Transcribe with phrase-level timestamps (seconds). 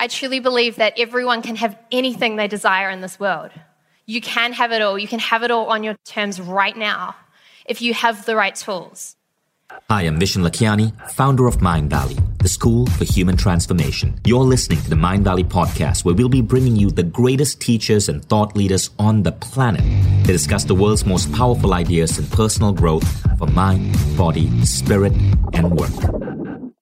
[0.00, 3.50] I truly believe that everyone can have anything they desire in this world.
[4.06, 4.98] You can have it all.
[4.98, 7.14] You can have it all on your terms right now
[7.66, 9.16] if you have the right tools.
[9.90, 14.18] Hi, I'm Vishen Lakhiani, founder of Mindvalley, the school for human transformation.
[14.24, 18.24] You're listening to the Mindvalley podcast, where we'll be bringing you the greatest teachers and
[18.24, 19.82] thought leaders on the planet
[20.24, 23.06] to discuss the world's most powerful ideas in personal growth
[23.38, 25.12] for mind, body, spirit,
[25.52, 25.92] and work.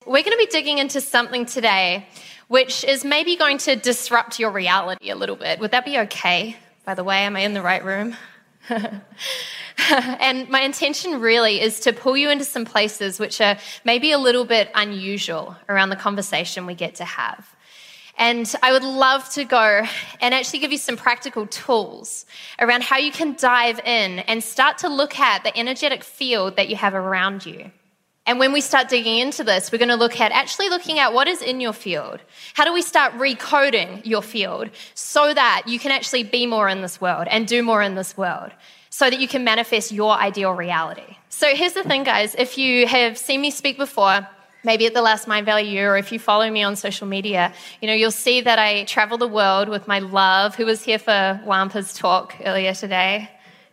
[0.06, 2.06] We're going to be digging into something today
[2.48, 5.60] which is maybe going to disrupt your reality a little bit.
[5.60, 6.56] Would that be okay?
[6.84, 8.16] By the way, am I in the right room?
[8.68, 14.18] and my intention really is to pull you into some places which are maybe a
[14.18, 17.54] little bit unusual around the conversation we get to have.
[18.18, 19.84] And I would love to go
[20.20, 22.26] and actually give you some practical tools
[22.58, 26.68] around how you can dive in and start to look at the energetic field that
[26.68, 27.70] you have around you.
[28.28, 31.14] And when we start digging into this, we're going to look at actually looking at
[31.14, 32.20] what is in your field.
[32.52, 36.82] How do we start recoding your field so that you can actually be more in
[36.82, 38.50] this world and do more in this world
[38.90, 41.16] so that you can manifest your ideal reality?
[41.30, 42.34] So here's the thing, guys.
[42.34, 44.28] If you have seen me speak before,
[44.62, 47.88] maybe at the last Mindvalley U, or if you follow me on social media, you
[47.88, 51.40] know, you'll see that I travel the world with my love, who was here for
[51.46, 53.30] Wampa's talk earlier today.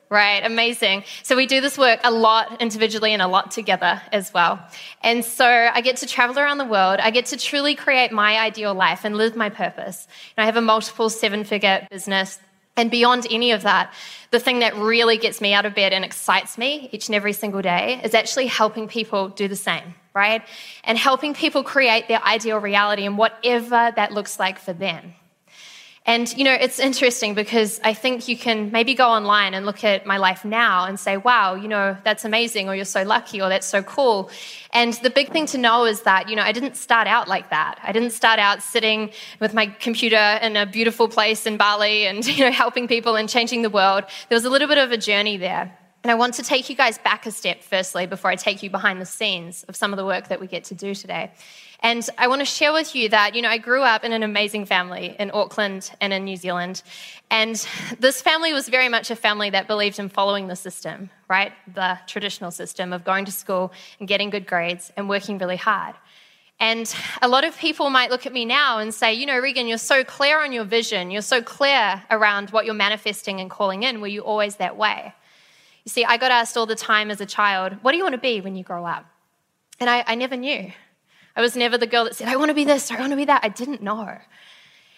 [0.09, 1.03] Right, amazing.
[1.23, 4.59] So we do this work a lot individually and a lot together as well.
[5.02, 7.00] And so I get to travel around the world.
[7.00, 10.08] I get to truly create my ideal life and live my purpose.
[10.38, 12.39] And I have a multiple seven figure business.
[12.78, 13.94] And beyond any of that,
[14.30, 17.34] the thing that really gets me out of bed and excites me each and every
[17.34, 20.44] single day is actually helping people do the same, right?
[20.84, 25.16] And helping people create their ideal reality and whatever that looks like for them.
[26.08, 29.84] And, you know, it's interesting because I think you can maybe go online and look
[29.84, 33.42] at my life now and say, wow, you know, that's amazing, or you're so lucky,
[33.42, 34.30] or that's so cool.
[34.72, 37.50] And the big thing to know is that, you know, I didn't start out like
[37.50, 37.80] that.
[37.81, 42.23] I didn't start out sitting with my computer in a beautiful place in Bali and,
[42.38, 44.03] you know, helping people and changing the world.
[44.30, 45.75] There was a little bit of a journey there.
[46.03, 48.69] And I want to take you guys back a step, firstly, before I take you
[48.69, 51.31] behind the scenes of some of the work that we get to do today.
[51.81, 54.24] And I want to share with you that, you know, I grew up in an
[54.24, 56.81] amazing family in Auckland and in New Zealand.
[57.30, 57.56] And
[58.00, 61.52] this family was very much a family that believed in following the system, right?
[61.74, 65.96] The traditional system of going to school and getting good grades and working really hard.
[66.59, 69.68] And a lot of people might look at me now and say, you know, Regan,
[69.68, 71.12] you're so clear on your vision.
[71.12, 74.00] You're so clear around what you're manifesting and calling in.
[74.00, 75.14] Were you always that way?
[75.84, 78.14] You see, I got asked all the time as a child, what do you want
[78.14, 79.06] to be when you grow up?
[79.80, 80.72] And I, I never knew.
[81.35, 83.18] I was never the girl that said, I want to be this, I want to
[83.18, 83.44] be that.
[83.44, 84.18] I didn't know.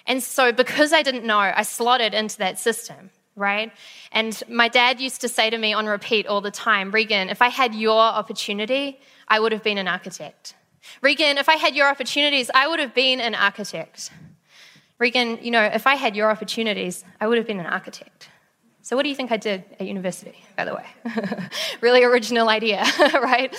[0.05, 3.71] And so, because I didn't know, I slotted into that system, right?
[4.11, 7.41] And my dad used to say to me on repeat all the time, Regan, if
[7.41, 10.55] I had your opportunity, I would have been an architect.
[11.01, 14.11] Regan, if I had your opportunities, I would have been an architect.
[14.99, 18.29] Regan, you know, if I had your opportunities, I would have been an architect.
[18.81, 20.85] So, what do you think I did at university, by the way?
[21.81, 22.85] really original idea,
[23.21, 23.53] right?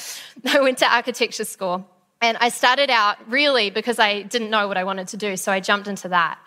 [0.47, 1.87] I went to architecture school.
[2.21, 5.53] And I started out really because I didn't know what I wanted to do, so
[5.53, 6.39] I jumped into that.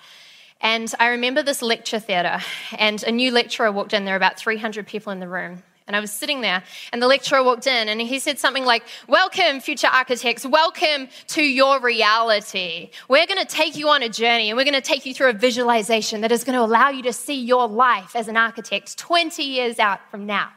[0.59, 2.40] And I remember this lecture theatre,
[2.78, 4.06] and a new lecturer walked in.
[4.06, 5.64] There were about 300 people in the room.
[5.88, 8.84] And I was sitting there, and the lecturer walked in, and he said something like,
[9.08, 10.46] Welcome, future architects.
[10.46, 12.92] Welcome to your reality.
[13.10, 15.30] We're going to take you on a journey, and we're going to take you through
[15.30, 18.98] a visualization that is going to allow you to see your life as an architect
[18.98, 20.50] 20 years out from now.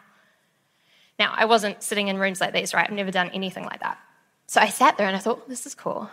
[1.19, 2.87] Now, I wasn't sitting in rooms like these, right?
[2.87, 3.99] I've never done anything like that.
[4.47, 6.09] So I sat there and I thought, this is cool.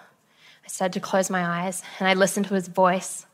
[0.64, 3.26] I started to close my eyes and I listened to his voice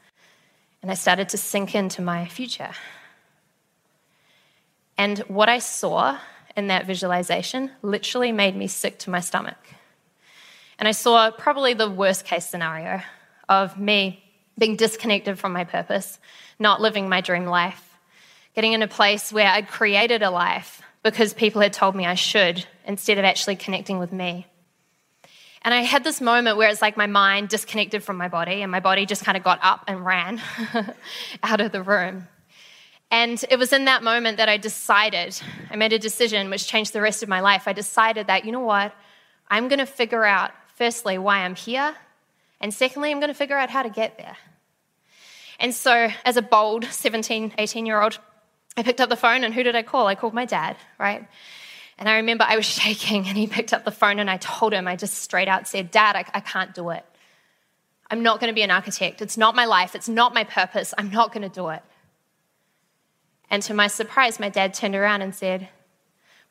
[0.82, 2.72] and I started to sink into my future.
[4.98, 6.18] And what I saw
[6.56, 9.58] in that visualization literally made me sick to my stomach.
[10.80, 13.02] And I saw probably the worst case scenario
[13.48, 14.24] of me
[14.58, 16.20] being disconnected from my purpose,
[16.60, 17.98] not living my dream life,
[18.56, 22.16] getting in a place where I'd created a life because people had told me I
[22.16, 24.48] should instead of actually connecting with me.
[25.68, 28.72] And I had this moment where it's like my mind disconnected from my body, and
[28.72, 30.42] my body just kind of got up and ran
[31.44, 32.30] out of the room.
[33.12, 35.38] And it was in that moment that I decided,
[35.70, 37.68] I made a decision which changed the rest of my life.
[37.68, 38.96] I decided that, you know what,
[39.50, 41.98] I'm going to figure out, firstly, why I'm here,
[42.62, 44.38] and secondly, I'm going to figure out how to get there.
[45.60, 48.20] And so, as a bold 17, 18 year old,
[48.78, 50.08] I picked up the phone, and who did I call?
[50.08, 51.28] I called my dad, right?
[51.98, 54.74] And I remember I was shaking, and he picked up the phone, and I told
[54.74, 57.06] him, I just straight out said, Dad, I, I can't do it.
[58.10, 59.22] I'm not going to be an architect.
[59.22, 59.94] It's not my life.
[59.94, 60.94] It's not my purpose.
[60.98, 61.84] I'm not going to do it.
[63.50, 65.70] And to my surprise, my dad turned around and said,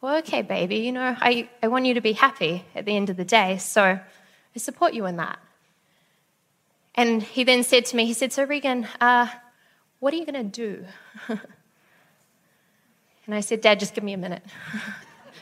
[0.01, 3.11] Well, okay, baby, you know, I, I want you to be happy at the end
[3.11, 5.39] of the day, so I support you in that.
[6.95, 9.29] And he then said to me, he said, So, Regan, uh,
[10.01, 10.85] what are you going to do?
[11.29, 14.43] and I said, Dad, just give me a minute.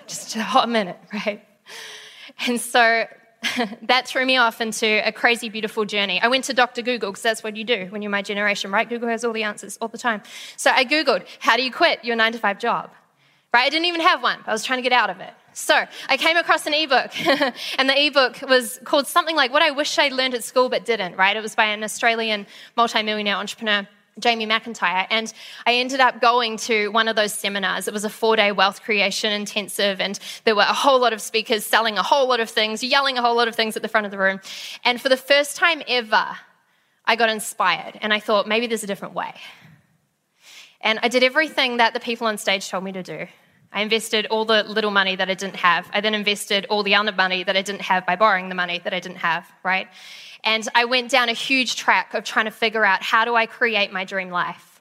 [0.07, 1.45] just a hot minute, right?
[2.47, 3.07] And so
[3.83, 6.21] that threw me off into a crazy, beautiful journey.
[6.21, 6.83] I went to Dr.
[6.83, 8.89] Google because that's what you do when you're my generation, right?
[8.89, 10.23] Google has all the answers all the time.
[10.57, 12.91] So I Googled, how do you quit your nine to five job?
[13.53, 13.67] Right?
[13.67, 14.39] I didn't even have one.
[14.47, 15.33] I was trying to get out of it.
[15.53, 17.13] So I came across an ebook,
[17.79, 20.85] and the ebook was called something like What I Wish I'd Learned at School But
[20.85, 21.37] Didn't, right?
[21.37, 22.47] It was by an Australian
[22.77, 23.87] multimillionaire entrepreneur.
[24.19, 25.33] Jamie McIntyre, and
[25.67, 27.89] I ended up going to one of those seminars.
[27.89, 31.21] It was a four day wealth creation intensive, and there were a whole lot of
[31.21, 33.89] speakers selling a whole lot of things, yelling a whole lot of things at the
[33.89, 34.41] front of the room.
[34.85, 36.37] And for the first time ever,
[37.05, 39.35] I got inspired, and I thought maybe there's a different way.
[40.81, 43.27] And I did everything that the people on stage told me to do.
[43.75, 45.91] I invested all the little money that I didn't have.
[45.93, 48.81] I then invested all the other money that I didn't have by borrowing the money
[48.85, 49.89] that I didn't have, right?
[50.45, 53.47] And I went down a huge track of trying to figure out how do I
[53.47, 54.81] create my dream life.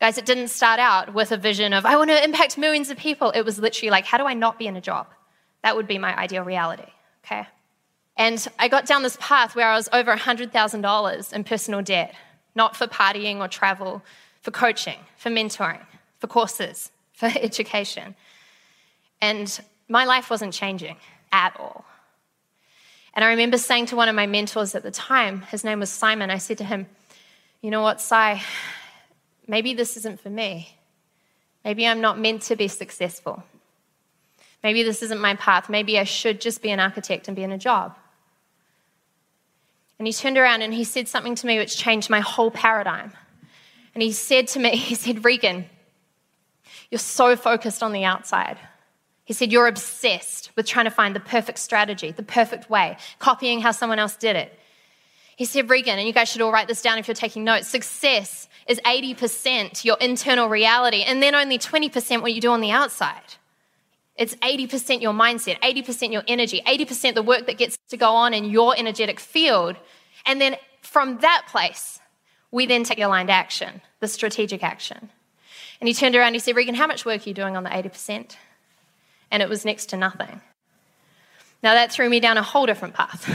[0.00, 2.98] Guys, it didn't start out with a vision of, I want to impact millions of
[2.98, 3.30] people.
[3.30, 5.06] It was literally like, how do I not be in a job?
[5.62, 6.90] That would be my ideal reality,
[7.24, 7.46] okay?
[8.16, 12.14] And I got down this path where I was over $100,000 in personal debt,
[12.54, 14.02] not for partying or travel,
[14.42, 15.80] for coaching, for mentoring,
[16.18, 16.90] for courses,
[17.20, 18.16] for education.
[19.20, 20.96] And my life wasn't changing
[21.30, 21.84] at all.
[23.14, 25.90] And I remember saying to one of my mentors at the time, his name was
[25.90, 26.86] Simon, I said to him,
[27.60, 28.40] You know what, Si,
[29.46, 30.76] maybe this isn't for me.
[31.64, 33.42] Maybe I'm not meant to be successful.
[34.62, 35.68] Maybe this isn't my path.
[35.68, 37.96] Maybe I should just be an architect and be in a job.
[39.98, 43.12] And he turned around and he said something to me which changed my whole paradigm.
[43.94, 45.66] And he said to me, He said, Regan,
[46.90, 48.58] you're so focused on the outside.
[49.24, 53.60] He said, You're obsessed with trying to find the perfect strategy, the perfect way, copying
[53.60, 54.58] how someone else did it.
[55.36, 57.68] He said, Regan, and you guys should all write this down if you're taking notes
[57.68, 62.70] success is 80% your internal reality, and then only 20% what you do on the
[62.70, 63.22] outside.
[64.16, 68.34] It's 80% your mindset, 80% your energy, 80% the work that gets to go on
[68.34, 69.76] in your energetic field.
[70.26, 72.00] And then from that place,
[72.50, 75.10] we then take aligned action, the strategic action.
[75.80, 77.64] And he turned around and he said, Regan, how much work are you doing on
[77.64, 78.36] the 80%?
[79.30, 80.40] And it was next to nothing.
[81.62, 83.28] Now, that threw me down a whole different path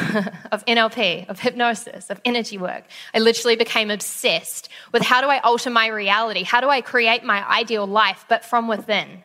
[0.51, 2.83] of NLP, of hypnosis, of energy work.
[3.13, 6.43] I literally became obsessed with how do I alter my reality?
[6.43, 9.23] How do I create my ideal life, but from within?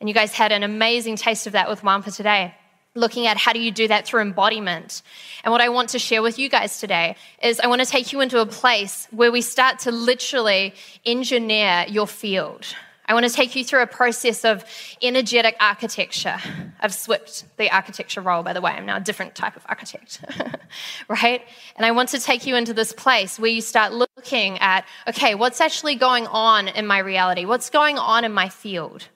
[0.00, 2.54] And you guys had an amazing taste of that with Wampa today
[2.94, 5.02] looking at how do you do that through embodiment.
[5.44, 8.12] And what I want to share with you guys today is I want to take
[8.12, 10.74] you into a place where we start to literally
[11.06, 12.66] engineer your field.
[13.06, 14.64] I want to take you through a process of
[15.02, 16.36] energetic architecture.
[16.80, 18.70] I've switched the architecture role, by the way.
[18.72, 20.24] I'm now a different type of architect,
[21.08, 21.42] right?
[21.76, 25.34] And I want to take you into this place where you start looking at okay,
[25.34, 27.44] what's actually going on in my reality?
[27.44, 29.08] What's going on in my field?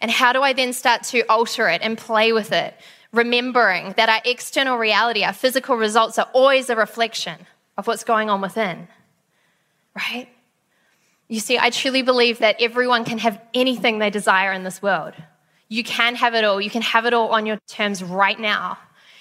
[0.00, 2.74] And how do I then start to alter it and play with it
[3.14, 7.46] remembering that our external reality, our physical results are always a reflection
[7.78, 8.88] of what's going on within,
[9.94, 10.28] right?
[11.28, 15.14] You see, I truly believe that everyone can have anything they desire in this world.
[15.68, 16.60] You can have it all.
[16.60, 18.78] You can have it all on your terms right now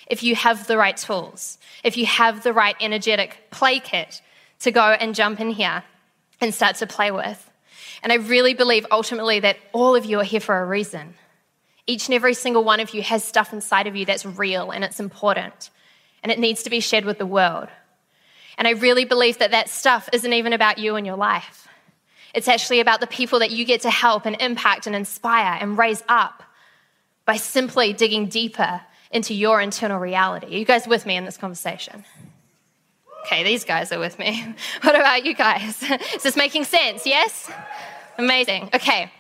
[0.08, 4.22] if you have the right tools, if you have the right energetic play kit
[4.60, 5.84] to go and jump in here
[6.42, 7.50] and start to play with.
[8.02, 11.16] And I really believe ultimately that all of you are here for a reason.
[11.86, 14.84] Each and every single one of you has stuff inside of you that's real and
[14.84, 15.70] it's important
[16.22, 17.68] and it needs to be shared with the world.
[18.58, 21.68] And I really believe that that stuff isn't even about you and your life.
[22.34, 25.78] It's actually about the people that you get to help and impact and inspire and
[25.78, 26.44] raise up
[27.26, 30.48] by simply digging deeper into your internal reality.
[30.48, 32.04] Are you guys with me in this conversation?
[33.26, 34.56] Okay, these guys are with me.
[34.82, 35.82] What about you guys?
[36.16, 37.06] Is this making sense?
[37.06, 37.50] Yes?
[38.18, 38.70] Amazing.
[38.74, 39.12] Okay.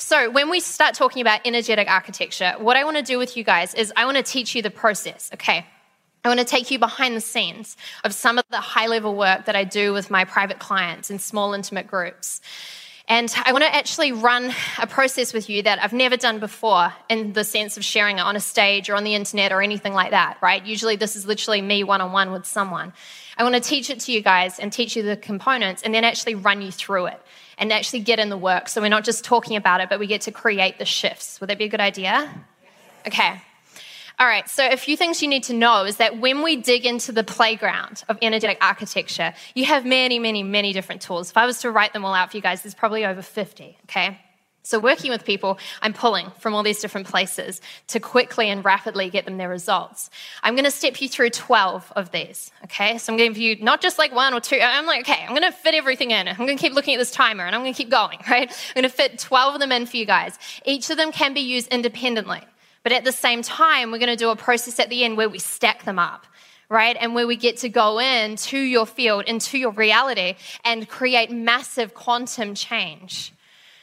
[0.00, 3.44] So, when we start talking about energetic architecture, what I want to do with you
[3.44, 5.66] guys is I want to teach you the process, okay?
[6.24, 9.44] I want to take you behind the scenes of some of the high level work
[9.44, 12.40] that I do with my private clients in small, intimate groups.
[13.08, 16.94] And I want to actually run a process with you that I've never done before
[17.10, 19.92] in the sense of sharing it on a stage or on the internet or anything
[19.92, 20.64] like that, right?
[20.64, 22.94] Usually, this is literally me one on one with someone.
[23.36, 26.04] I want to teach it to you guys and teach you the components and then
[26.04, 27.20] actually run you through it
[27.60, 28.68] and actually get in the work.
[28.68, 31.40] So we're not just talking about it, but we get to create the shifts.
[31.40, 32.28] Would that be a good idea?
[33.06, 33.40] Okay.
[34.18, 36.84] All right, so a few things you need to know is that when we dig
[36.84, 41.30] into the playground of energetic architecture, you have many, many, many different tools.
[41.30, 43.78] If I was to write them all out for you guys, there's probably over 50,
[43.84, 44.20] okay?
[44.62, 49.08] So, working with people, I'm pulling from all these different places to quickly and rapidly
[49.08, 50.10] get them their results.
[50.42, 52.98] I'm going to step you through 12 of these, okay?
[52.98, 54.58] So, I'm going to give you not just like one or two.
[54.60, 56.28] I'm like, okay, I'm going to fit everything in.
[56.28, 58.50] I'm going to keep looking at this timer and I'm going to keep going, right?
[58.50, 60.38] I'm going to fit 12 of them in for you guys.
[60.66, 62.42] Each of them can be used independently,
[62.82, 65.28] but at the same time, we're going to do a process at the end where
[65.28, 66.26] we stack them up
[66.70, 66.96] right?
[67.00, 71.28] And where we get to go in to your field, into your reality, and create
[71.28, 73.32] massive quantum change.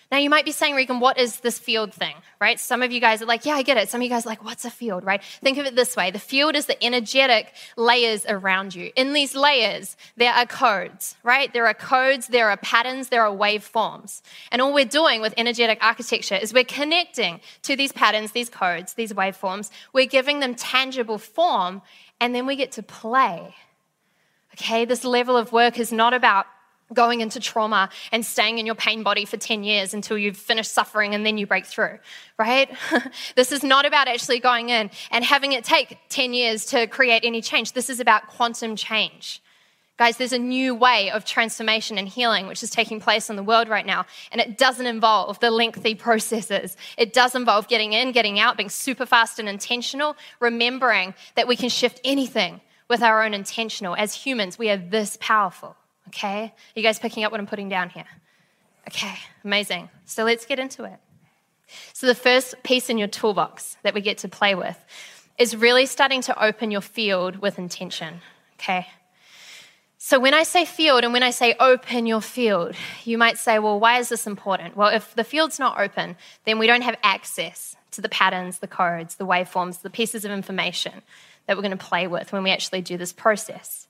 [0.09, 2.57] Now, you might be saying, Regan, what is this field thing, right?
[2.57, 3.89] Some of you guys are like, yeah, I get it.
[3.89, 5.21] Some of you guys are like, what's a field, right?
[5.41, 8.91] Think of it this way the field is the energetic layers around you.
[8.95, 11.51] In these layers, there are codes, right?
[11.51, 14.21] There are codes, there are patterns, there are waveforms.
[14.49, 18.93] And all we're doing with energetic architecture is we're connecting to these patterns, these codes,
[18.93, 19.71] these waveforms.
[19.91, 21.81] We're giving them tangible form,
[22.21, 23.55] and then we get to play.
[24.53, 26.47] Okay, this level of work is not about
[26.93, 30.71] going into trauma and staying in your pain body for 10 years until you've finished
[30.71, 31.99] suffering and then you break through,
[32.37, 32.69] right?
[33.35, 37.23] this is not about actually going in and having it take 10 years to create
[37.25, 37.73] any change.
[37.73, 39.41] This is about quantum change.
[39.97, 43.41] Guys, there's a new way of transformation and healing which is taking place in the
[43.41, 46.77] world right now, and it doesn't involve the lengthy processes.
[46.97, 51.55] It does involve getting in, getting out, being super fast and intentional, remembering that we
[51.55, 53.95] can shift anything with our own intentional.
[53.95, 55.75] As humans, we are this powerful.
[56.07, 56.53] Okay?
[56.75, 58.05] You guys picking up what I'm putting down here?
[58.87, 59.89] Okay, amazing.
[60.05, 60.99] So let's get into it.
[61.93, 64.77] So, the first piece in your toolbox that we get to play with
[65.37, 68.21] is really starting to open your field with intention.
[68.57, 68.87] Okay?
[69.97, 73.59] So, when I say field and when I say open your field, you might say,
[73.59, 74.77] well, why is this important?
[74.77, 78.67] Well, if the field's not open, then we don't have access to the patterns, the
[78.67, 81.01] codes, the waveforms, the pieces of information
[81.47, 83.87] that we're going to play with when we actually do this process.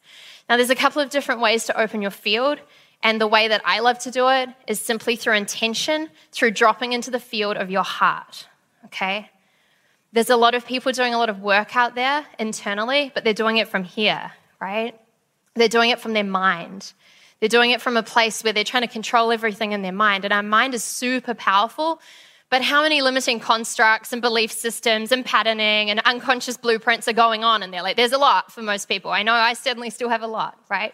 [0.49, 2.59] Now, there's a couple of different ways to open your field,
[3.03, 6.93] and the way that I love to do it is simply through intention, through dropping
[6.93, 8.47] into the field of your heart.
[8.85, 9.29] Okay?
[10.13, 13.33] There's a lot of people doing a lot of work out there internally, but they're
[13.33, 14.99] doing it from here, right?
[15.55, 16.93] They're doing it from their mind.
[17.39, 20.23] They're doing it from a place where they're trying to control everything in their mind.
[20.23, 21.99] And our mind is super powerful,
[22.49, 27.43] but how many limiting constructs and belief systems and patterning and unconscious blueprints are going
[27.43, 27.81] on in there?
[27.81, 29.11] Like, there's a lot for most people.
[29.11, 30.93] I know I certainly still have a lot, right?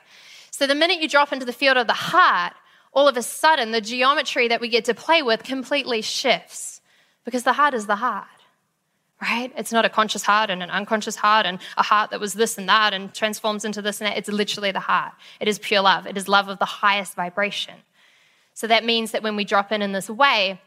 [0.50, 2.54] So, the minute you drop into the field of the heart,
[2.94, 6.82] all of a sudden the geometry that we get to play with completely shifts
[7.24, 8.28] because the heart is the heart,
[9.22, 9.52] right?
[9.56, 12.58] It's not a conscious heart and an unconscious heart and a heart that was this
[12.58, 14.18] and that and transforms into this and that.
[14.18, 15.14] It's literally the heart.
[15.40, 17.76] It is pure love, it is love of the highest vibration.
[18.56, 20.60] So, that means that when we drop in in this way,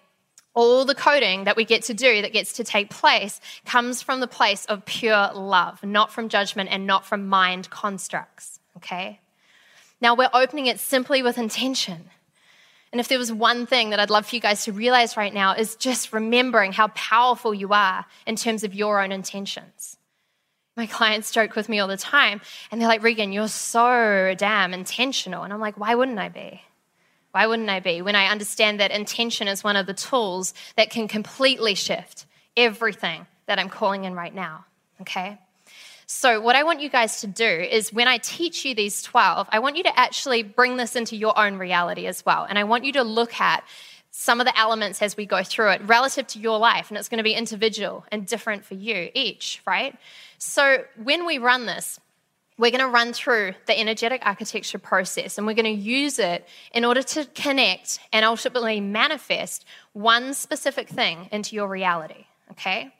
[0.56, 4.18] all the coding that we get to do, that gets to take place, comes from
[4.18, 8.58] the place of pure love, not from judgment and not from mind constructs.
[8.78, 9.20] Okay?
[10.00, 12.10] Now we're opening it simply with intention.
[12.90, 15.32] And if there was one thing that I'd love for you guys to realize right
[15.32, 19.98] now, is just remembering how powerful you are in terms of your own intentions.
[20.76, 24.72] My clients joke with me all the time, and they're like, Regan, you're so damn
[24.72, 25.42] intentional.
[25.42, 26.62] And I'm like, why wouldn't I be?
[27.36, 28.00] Why wouldn't I be?
[28.00, 32.24] When I understand that intention is one of the tools that can completely shift
[32.56, 34.64] everything that I'm calling in right now.
[35.02, 35.36] Okay?
[36.06, 39.48] So, what I want you guys to do is when I teach you these 12,
[39.52, 42.46] I want you to actually bring this into your own reality as well.
[42.48, 43.64] And I want you to look at
[44.12, 46.88] some of the elements as we go through it relative to your life.
[46.88, 49.94] And it's going to be individual and different for you each, right?
[50.38, 52.00] So, when we run this,
[52.58, 56.46] we're going to run through the energetic architecture process and we're going to use it
[56.72, 62.26] in order to connect and ultimately manifest one specific thing into your reality.
[62.52, 62.92] Okay?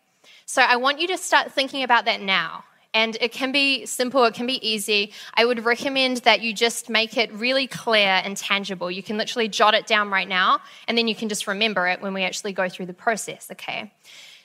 [0.44, 2.64] So I want you to start thinking about that now.
[2.94, 5.12] And it can be simple, it can be easy.
[5.34, 8.90] I would recommend that you just make it really clear and tangible.
[8.90, 12.00] You can literally jot it down right now, and then you can just remember it
[12.00, 13.92] when we actually go through the process, okay?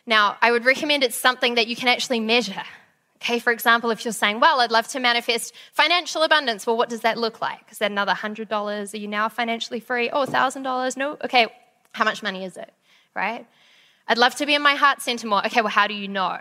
[0.05, 2.63] Now, I would recommend it's something that you can actually measure.
[3.21, 6.89] Okay, for example, if you're saying, well, I'd love to manifest financial abundance, well, what
[6.89, 7.61] does that look like?
[7.69, 8.93] Is that another $100?
[8.93, 10.09] Are you now financially free?
[10.09, 10.97] Oh, $1,000?
[10.97, 11.17] No?
[11.23, 11.47] Okay,
[11.91, 12.73] how much money is it?
[13.15, 13.45] Right?
[14.07, 15.45] I'd love to be in my heart center more.
[15.45, 16.39] Okay, well, how do you know?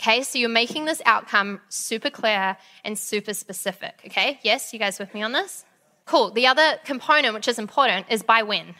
[0.00, 4.02] Okay, so you're making this outcome super clear and super specific.
[4.06, 5.64] Okay, yes, you guys with me on this?
[6.06, 6.32] Cool.
[6.32, 8.74] The other component, which is important, is by when.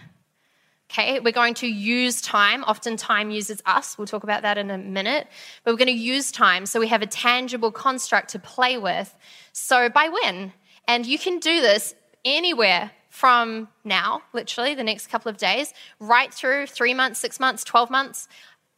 [0.92, 2.64] Okay, we're going to use time.
[2.64, 3.96] Often time uses us.
[3.96, 5.26] We'll talk about that in a minute.
[5.64, 9.16] But we're going to use time so we have a tangible construct to play with.
[9.52, 10.52] So by when?
[10.87, 11.94] And you can do this
[12.26, 17.64] anywhere from now, literally the next couple of days, right through three months, six months,
[17.64, 18.28] 12 months.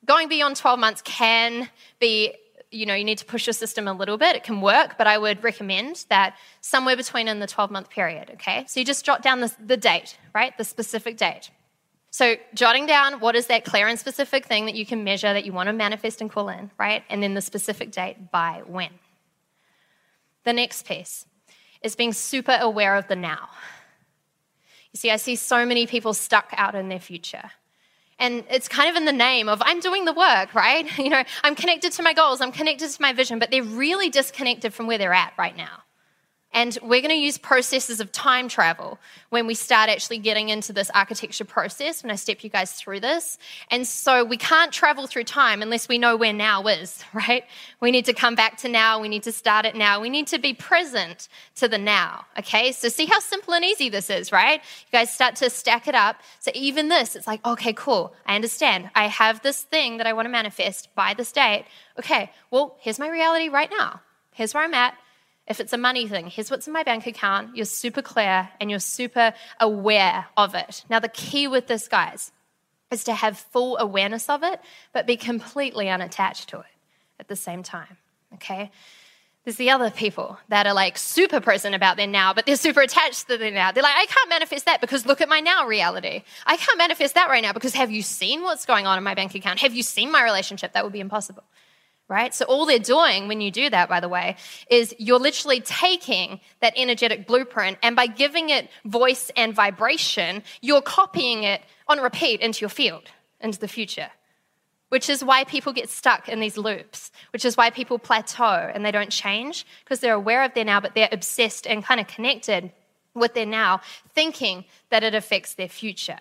[0.05, 1.69] Going beyond 12 months can
[1.99, 2.37] be
[2.71, 4.35] you know, you need to push your system a little bit.
[4.35, 8.31] It can work, but I would recommend that somewhere between in the 12 month period,
[8.35, 8.65] okay?
[8.67, 10.57] So you just jot down the, the date, right?
[10.59, 11.51] The specific date.
[12.15, 15.45] So, jotting down what is that clear and specific thing that you can measure that
[15.45, 17.03] you want to manifest and call in, right?
[17.11, 18.91] And then the specific date by when.
[20.45, 21.27] The next piece
[21.83, 23.49] is being super aware of the now.
[24.93, 27.51] You see, I see so many people stuck out in their future.
[28.21, 30.87] And it's kind of in the name of I'm doing the work, right?
[30.99, 34.09] You know, I'm connected to my goals, I'm connected to my vision, but they're really
[34.09, 35.83] disconnected from where they're at right now.
[36.55, 40.73] And we're going to use processes of time travel when we start actually getting into
[40.73, 43.39] this architecture process, when I step you guys through this.
[43.73, 47.45] And so we can't travel through time unless we know where now is, right?
[47.81, 49.01] We need to come back to now.
[49.01, 50.01] We need to start it now.
[50.01, 52.71] We need to be present to the now, okay?
[52.71, 54.61] So see how simple and easy this is, right?
[54.61, 56.21] You guys start to stack it up.
[56.39, 58.15] So even this, it's like, okay, cool.
[58.27, 58.91] I understand.
[58.95, 61.65] I have this thing that I want to manifest by this date.
[61.99, 64.01] Okay, well, here's my reality right now.
[64.33, 64.97] Here's where I'm at.
[65.47, 67.55] If it's a money thing, here's what's in my bank account.
[67.57, 70.85] You're super clear and you're super aware of it.
[70.89, 72.33] Now, the key with this, guys,
[72.91, 74.61] is to have full awareness of it,
[74.93, 76.67] but be completely unattached to it
[77.21, 77.99] at the same time.
[78.35, 78.71] Okay?
[79.45, 82.81] There's the other people that are like super present about their now, but they're super
[82.81, 83.73] attached to their now.
[83.73, 86.23] They're like, I can't manifest that because look at my now reality.
[86.47, 89.15] I can't manifest that right now because have you seen what's going on in my
[89.15, 89.59] bank account?
[89.61, 90.73] Have you seen my relationship?
[90.73, 91.45] That would be impossible
[92.09, 92.35] right?
[92.35, 94.37] So, all they're doing when you do that, by the way,
[94.71, 100.83] is you're literally taking that energetic blueprint and by giving it voice and vibration, you're
[100.83, 103.05] copying it on repeat into your field,
[103.41, 104.11] into the future.
[104.91, 108.85] Which is why people get stuck in these loops, which is why people plateau and
[108.85, 112.07] they don't change because they're aware of their now, but they're obsessed and kind of
[112.07, 112.71] connected
[113.13, 113.81] with their now,
[114.15, 116.21] thinking that it affects their future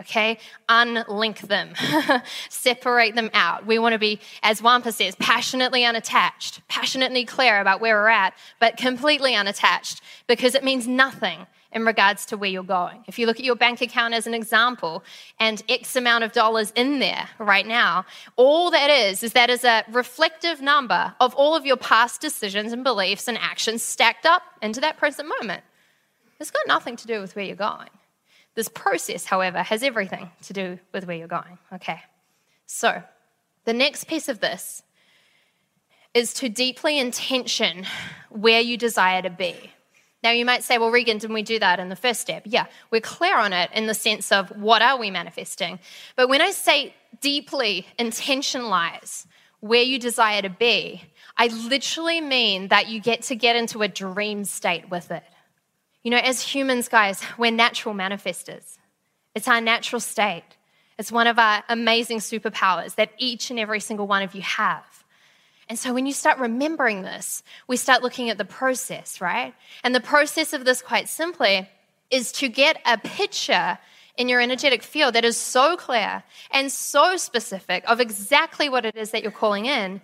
[0.00, 0.38] okay?
[0.68, 1.74] Unlink them,
[2.48, 3.66] separate them out.
[3.66, 8.34] We want to be, as Wampa says, passionately unattached, passionately clear about where we're at,
[8.60, 13.02] but completely unattached because it means nothing in regards to where you're going.
[13.06, 15.02] If you look at your bank account as an example
[15.40, 18.04] and X amount of dollars in there right now,
[18.36, 22.72] all that is, is that is a reflective number of all of your past decisions
[22.72, 25.62] and beliefs and actions stacked up into that present moment.
[26.38, 27.88] It's got nothing to do with where you're going.
[28.54, 31.58] This process, however, has everything to do with where you're going.
[31.72, 32.00] Okay.
[32.66, 33.02] So,
[33.64, 34.82] the next piece of this
[36.14, 37.86] is to deeply intention
[38.28, 39.54] where you desire to be.
[40.22, 42.42] Now, you might say, well, Regan, didn't we do that in the first step?
[42.44, 45.80] Yeah, we're clear on it in the sense of what are we manifesting.
[46.14, 49.26] But when I say deeply intentionalize
[49.60, 51.02] where you desire to be,
[51.36, 55.24] I literally mean that you get to get into a dream state with it.
[56.02, 58.78] You know, as humans, guys, we're natural manifestors.
[59.34, 60.44] It's our natural state.
[60.98, 65.04] It's one of our amazing superpowers that each and every single one of you have.
[65.68, 69.54] And so when you start remembering this, we start looking at the process, right?
[69.84, 71.68] And the process of this, quite simply,
[72.10, 73.78] is to get a picture
[74.16, 78.96] in your energetic field that is so clear and so specific of exactly what it
[78.96, 80.02] is that you're calling in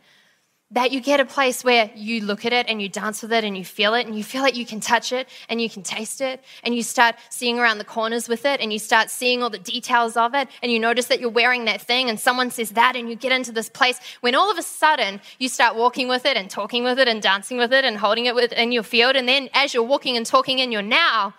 [0.71, 3.43] that you get a place where you look at it and you dance with it
[3.43, 5.83] and you feel it and you feel like you can touch it and you can
[5.83, 9.43] taste it and you start seeing around the corners with it and you start seeing
[9.43, 12.51] all the details of it and you notice that you're wearing that thing and someone
[12.51, 15.75] says that and you get into this place when all of a sudden you start
[15.75, 18.71] walking with it and talking with it and dancing with it and holding it in
[18.71, 21.33] your field and then as you're walking and talking in your now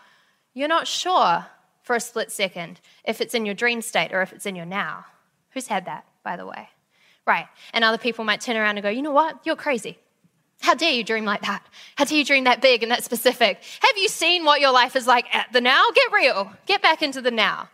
[0.55, 1.45] you're not sure
[1.83, 4.65] for a split second if it's in your dream state or if it's in your
[4.65, 5.05] now
[5.51, 6.69] who's had that by the way
[7.29, 7.45] Right.
[7.73, 9.41] And other people might turn around and go, you know what?
[9.43, 9.99] You're crazy.
[10.61, 11.63] How dare you dream like that?
[11.95, 13.61] How dare you dream that big and that specific?
[13.81, 15.91] Have you seen what your life is like at the now?
[15.93, 16.51] Get real.
[16.65, 17.69] Get back into the now.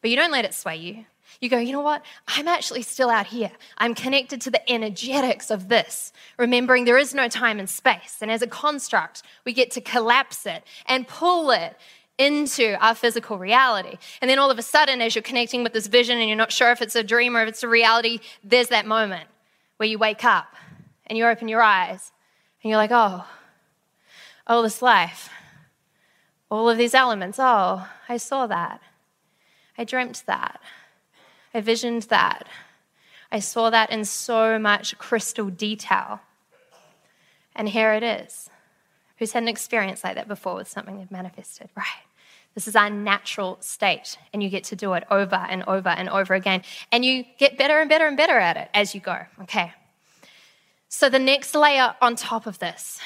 [0.00, 1.06] But you don't let it sway you.
[1.40, 2.04] You go, you know what?
[2.28, 3.50] I'm actually still out here.
[3.78, 8.18] I'm connected to the energetics of this, remembering there is no time and space.
[8.20, 11.76] And as a construct, we get to collapse it and pull it
[12.20, 13.96] into our physical reality.
[14.20, 16.52] And then all of a sudden, as you're connecting with this vision and you're not
[16.52, 19.26] sure if it's a dream or if it's a reality, there's that moment
[19.78, 20.54] where you wake up
[21.06, 22.12] and you open your eyes
[22.62, 23.24] and you're like, oh,
[24.46, 25.30] oh, this life,
[26.50, 28.82] all of these elements, oh, I saw that.
[29.78, 30.60] I dreamt that.
[31.54, 32.46] I visioned that.
[33.32, 36.20] I saw that in so much crystal detail.
[37.56, 38.50] And here it is.
[39.16, 41.70] Who's had an experience like that before with something they've manifested?
[41.74, 41.86] Right.
[42.54, 46.08] This is our natural state, and you get to do it over and over and
[46.08, 46.62] over again.
[46.90, 49.18] And you get better and better and better at it as you go.
[49.42, 49.72] Okay.
[50.88, 52.98] So, the next layer on top of this,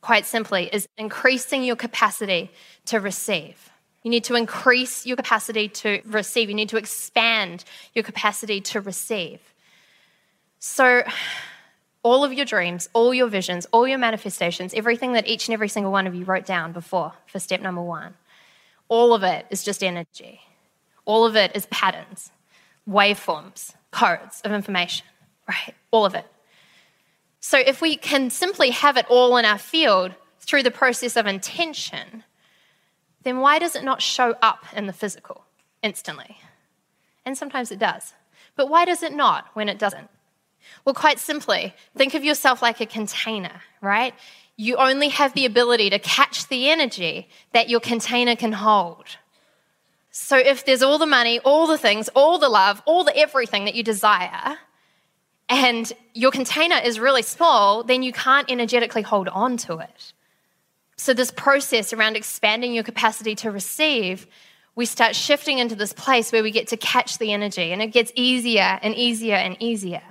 [0.00, 2.50] quite simply, is increasing your capacity
[2.86, 3.70] to receive.
[4.02, 6.48] You need to increase your capacity to receive.
[6.48, 9.40] You need to expand your capacity to receive.
[10.58, 11.04] So,
[12.02, 15.68] all of your dreams, all your visions, all your manifestations, everything that each and every
[15.68, 18.14] single one of you wrote down before for step number one,
[18.94, 20.40] all of it is just energy.
[21.04, 22.30] All of it is patterns,
[22.88, 25.04] waveforms, codes of information,
[25.48, 25.74] right?
[25.90, 26.24] All of it.
[27.40, 31.26] So if we can simply have it all in our field through the process of
[31.26, 32.22] intention,
[33.24, 35.44] then why does it not show up in the physical
[35.82, 36.38] instantly?
[37.26, 38.14] And sometimes it does.
[38.54, 40.08] But why does it not when it doesn't?
[40.84, 44.14] Well, quite simply, think of yourself like a container, right?
[44.56, 49.16] You only have the ability to catch the energy that your container can hold.
[50.10, 53.64] So if there's all the money, all the things, all the love, all the everything
[53.64, 54.58] that you desire,
[55.48, 60.12] and your container is really small, then you can't energetically hold on to it.
[60.96, 64.26] So, this process around expanding your capacity to receive,
[64.76, 67.88] we start shifting into this place where we get to catch the energy, and it
[67.88, 70.02] gets easier and easier and easier.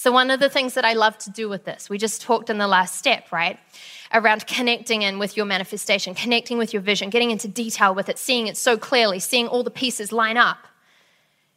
[0.00, 2.48] So, one of the things that I love to do with this, we just talked
[2.48, 3.58] in the last step, right?
[4.14, 8.18] Around connecting in with your manifestation, connecting with your vision, getting into detail with it,
[8.18, 10.56] seeing it so clearly, seeing all the pieces line up.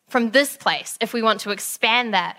[0.09, 2.37] From this place, if we want to expand that,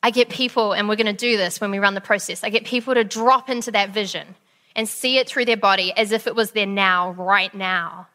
[0.00, 2.48] I get people, and we're going to do this when we run the process, I
[2.48, 4.36] get people to drop into that vision
[4.76, 8.06] and see it through their body as if it was their now, right now.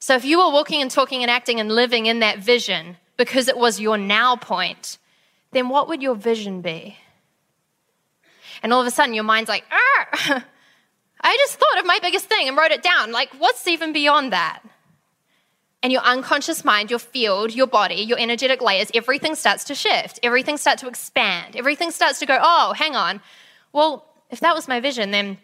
[0.00, 3.48] So if you were walking and talking and acting and living in that vision because
[3.48, 4.98] it was your now point,
[5.54, 6.96] then what would your vision be?
[8.62, 12.48] And all of a sudden, your mind's like, I just thought of my biggest thing
[12.48, 13.12] and wrote it down.
[13.12, 14.62] Like, what's even beyond that?
[15.82, 20.18] And your unconscious mind, your field, your body, your energetic layers, everything starts to shift.
[20.22, 21.56] Everything starts to expand.
[21.56, 23.20] Everything starts to go, oh, hang on.
[23.72, 25.38] Well, if that was my vision, then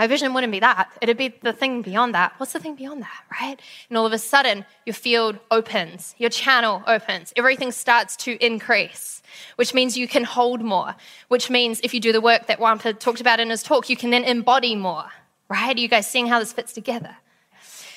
[0.00, 0.90] my vision wouldn't be that.
[1.02, 2.32] It'd be the thing beyond that.
[2.38, 3.60] What's the thing beyond that, right?
[3.88, 9.19] And all of a sudden, your field opens, your channel opens, everything starts to increase,
[9.56, 10.94] which means you can hold more,
[11.28, 13.96] which means if you do the work that Wampa talked about in his talk, you
[13.96, 15.06] can then embody more,
[15.48, 15.76] right?
[15.76, 17.16] Are you guys seeing how this fits together?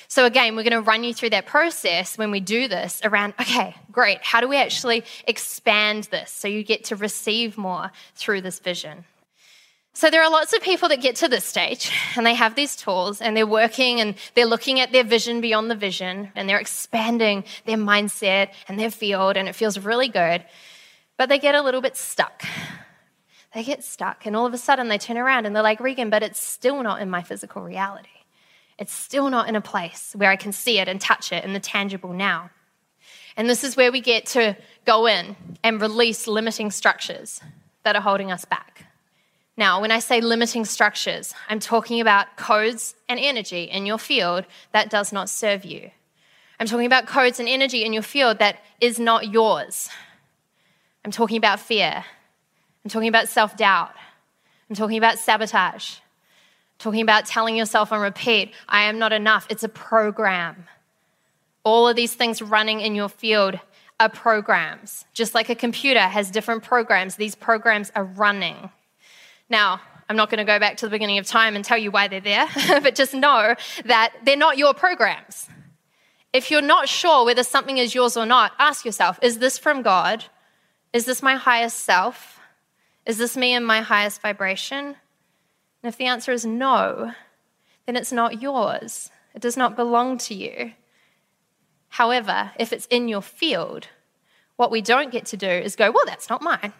[0.08, 3.34] So, again, we're going to run you through that process when we do this around,
[3.40, 4.22] okay, great.
[4.22, 9.06] How do we actually expand this so you get to receive more through this vision?
[9.96, 12.74] So there are lots of people that get to this stage and they have these
[12.74, 16.58] tools and they're working and they're looking at their vision beyond the vision and they're
[16.58, 20.44] expanding their mindset and their field and it feels really good.
[21.16, 22.42] But they get a little bit stuck.
[23.54, 26.10] They get stuck and all of a sudden they turn around and they're like, Regan,
[26.10, 28.08] but it's still not in my physical reality.
[28.78, 31.52] It's still not in a place where I can see it and touch it in
[31.52, 32.50] the tangible now.
[33.36, 37.40] And this is where we get to go in and release limiting structures
[37.84, 38.86] that are holding us back.
[39.56, 44.46] Now, when I say limiting structures, I'm talking about codes and energy in your field
[44.72, 45.90] that does not serve you.
[46.58, 49.90] I'm talking about codes and energy in your field that is not yours.
[51.04, 52.04] I'm talking about fear.
[52.84, 53.94] I'm talking about self doubt.
[54.68, 55.96] I'm talking about sabotage.
[55.96, 59.46] I'm talking about telling yourself on repeat, I am not enough.
[59.50, 60.66] It's a program.
[61.62, 63.58] All of these things running in your field
[64.00, 65.04] are programs.
[65.12, 68.70] Just like a computer has different programs, these programs are running.
[69.48, 71.90] Now, I'm not going to go back to the beginning of time and tell you
[71.90, 72.46] why they're there,
[72.82, 75.48] but just know that they're not your programs.
[76.32, 79.82] If you're not sure whether something is yours or not, ask yourself is this from
[79.82, 80.24] God?
[80.94, 82.38] Is this my highest self?
[83.04, 84.78] Is this me in my highest vibration?
[84.86, 84.96] And
[85.82, 87.12] if the answer is no,
[87.84, 89.10] then it's not yours.
[89.34, 90.72] It does not belong to you.
[91.88, 93.88] However, if it's in your field,
[94.54, 96.72] what we don't get to do is go, well, that's not mine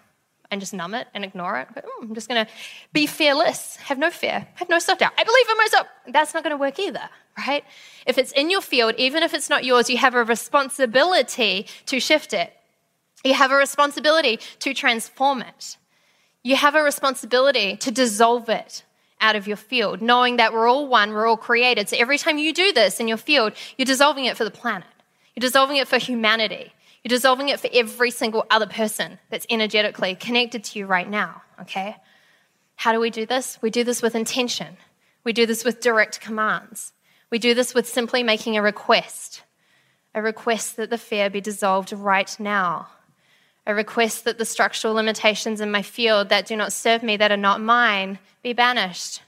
[0.48, 1.68] and just numb it and ignore it.
[1.74, 2.50] But, oh, I'm just going to
[2.92, 5.12] be fearless, have no fear, have no self doubt.
[5.18, 5.86] I believe in myself.
[6.06, 7.64] That's not going to work either, right?
[8.06, 11.98] If it's in your field, even if it's not yours, you have a responsibility to
[11.98, 12.52] shift it.
[13.24, 15.78] You have a responsibility to transform it.
[16.42, 18.84] You have a responsibility to dissolve it
[19.20, 21.88] out of your field, knowing that we're all one, we're all created.
[21.88, 24.88] So every time you do this in your field, you're dissolving it for the planet.
[25.34, 26.74] You're dissolving it for humanity.
[27.02, 31.42] You're dissolving it for every single other person that's energetically connected to you right now,
[31.62, 31.96] okay?
[32.76, 33.58] How do we do this?
[33.62, 34.76] We do this with intention.
[35.22, 36.92] We do this with direct commands.
[37.30, 39.42] We do this with simply making a request
[40.14, 42.88] a request that the fear be dissolved right now,
[43.66, 47.32] a request that the structural limitations in my field that do not serve me, that
[47.32, 49.22] are not mine, be banished.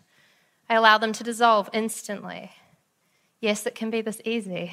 [0.68, 2.53] I allow them to dissolve instantly.
[3.40, 4.72] Yes, it can be this easy.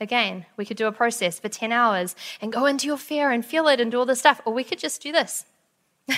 [0.00, 3.44] Again, we could do a process for 10 hours and go into your fear and
[3.44, 5.44] feel it and do all this stuff, or we could just do this.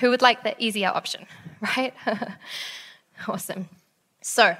[0.00, 1.26] Who would like the easier option,
[1.76, 1.94] right?
[3.28, 3.68] awesome.
[4.20, 4.56] So,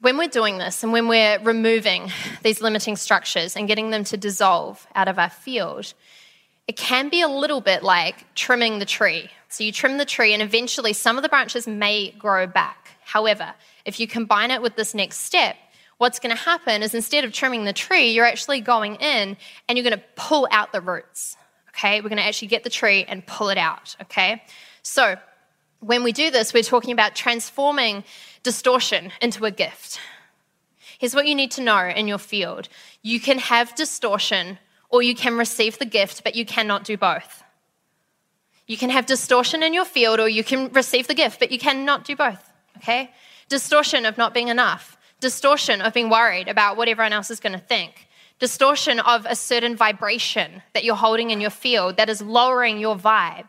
[0.00, 2.10] when we're doing this and when we're removing
[2.42, 5.94] these limiting structures and getting them to dissolve out of our field,
[6.68, 9.30] it can be a little bit like trimming the tree.
[9.48, 12.90] So, you trim the tree, and eventually some of the branches may grow back.
[13.04, 13.54] However,
[13.84, 15.56] if you combine it with this next step,
[15.98, 19.36] what's going to happen is instead of trimming the tree, you're actually going in
[19.68, 21.36] and you're going to pull out the roots.
[21.70, 23.94] Okay, we're going to actually get the tree and pull it out.
[24.02, 24.42] Okay,
[24.82, 25.16] so
[25.80, 28.02] when we do this, we're talking about transforming
[28.46, 29.98] distortion into a gift.
[31.00, 32.68] Here's what you need to know in your field
[33.02, 37.42] you can have distortion or you can receive the gift, but you cannot do both.
[38.68, 41.58] You can have distortion in your field or you can receive the gift, but you
[41.58, 42.52] cannot do both.
[42.76, 43.10] Okay?
[43.48, 47.58] Distortion of not being enough, distortion of being worried about what everyone else is going
[47.60, 48.06] to think,
[48.38, 52.94] distortion of a certain vibration that you're holding in your field that is lowering your
[52.94, 53.48] vibe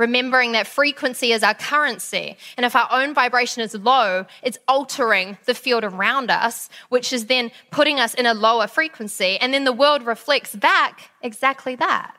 [0.00, 2.34] remembering that frequency is our currency.
[2.56, 7.26] And if our own vibration is low, it's altering the field around us, which is
[7.26, 9.36] then putting us in a lower frequency.
[9.36, 12.16] And then the world reflects back exactly that.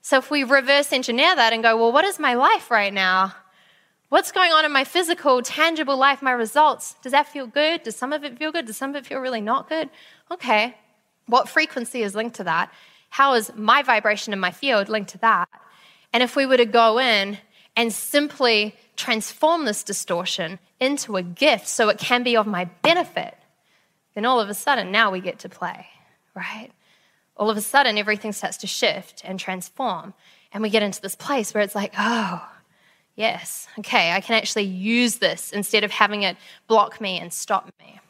[0.00, 3.34] So if we reverse engineer that and go, well, what is my life right now?
[4.08, 6.96] What's going on in my physical, tangible life, my results?
[7.02, 7.82] Does that feel good?
[7.82, 8.64] Does some of it feel good?
[8.64, 9.90] Does some of it feel really not good?
[10.30, 10.74] Okay.
[11.26, 12.72] What frequency is linked to that?
[13.10, 15.50] How is my vibration in my field linked to that?
[16.12, 17.38] And if we were to go in
[17.76, 23.36] and simply transform this distortion into a gift so it can be of my benefit,
[24.14, 25.86] then all of a sudden now we get to play,
[26.34, 26.70] right?
[27.36, 30.14] All of a sudden everything starts to shift and transform.
[30.52, 32.44] And we get into this place where it's like, oh,
[33.14, 37.70] yes, okay, I can actually use this instead of having it block me and stop
[37.80, 38.00] me.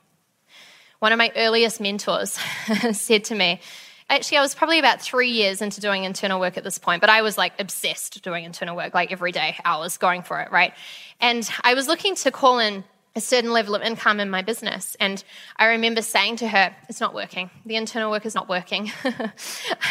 [1.00, 2.38] One of my earliest mentors
[2.92, 3.61] said to me,
[4.09, 7.11] actually, I was probably about three years into doing internal work at this point, but
[7.11, 10.73] I was like obsessed doing internal work, like every day, hours going for it, right?
[11.21, 12.85] And I was looking to call in
[13.18, 14.96] a certain level of income in my business.
[15.00, 15.22] And
[15.57, 17.50] I remember saying to her, It's not working.
[17.66, 18.90] The internal work is not working.
[19.04, 19.33] I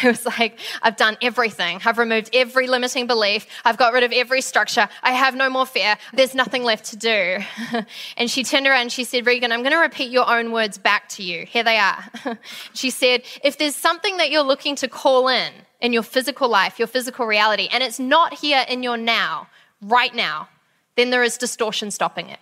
[0.04, 1.80] was like, I've done everything.
[1.84, 3.46] I've removed every limiting belief.
[3.64, 4.88] I've got rid of every structure.
[5.02, 5.96] I have no more fear.
[6.14, 7.38] There's nothing left to do.
[8.16, 10.78] and she turned around and she said, Regan, I'm going to repeat your own words
[10.78, 11.44] back to you.
[11.44, 12.02] Here they are.
[12.72, 16.78] she said, If there's something that you're looking to call in, in your physical life,
[16.78, 19.48] your physical reality, and it's not here in your now,
[19.82, 20.48] right now,
[20.96, 22.40] then there is distortion stopping it.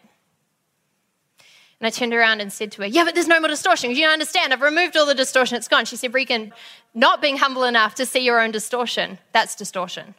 [1.81, 3.91] And I turned around and said to her, Yeah, but there's no more distortion.
[3.91, 4.53] You don't understand.
[4.53, 5.57] I've removed all the distortion.
[5.57, 5.85] It's gone.
[5.85, 6.53] She said, Regan,
[6.95, 10.15] not being humble enough to see your own distortion, that's distortion.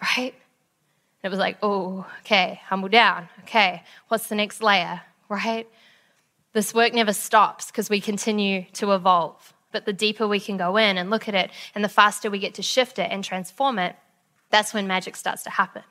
[0.00, 0.34] Right?
[1.22, 3.28] And it was like, Oh, okay, humble down.
[3.42, 5.02] Okay, what's the next layer?
[5.28, 5.68] Right?
[6.52, 9.54] This work never stops because we continue to evolve.
[9.70, 12.38] But the deeper we can go in and look at it, and the faster we
[12.38, 13.96] get to shift it and transform it,
[14.50, 15.82] that's when magic starts to happen.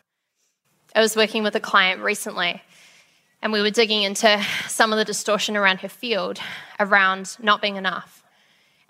[0.96, 2.62] I was working with a client recently
[3.41, 6.39] and we were digging into some of the distortion around her field
[6.80, 8.23] around not being enough.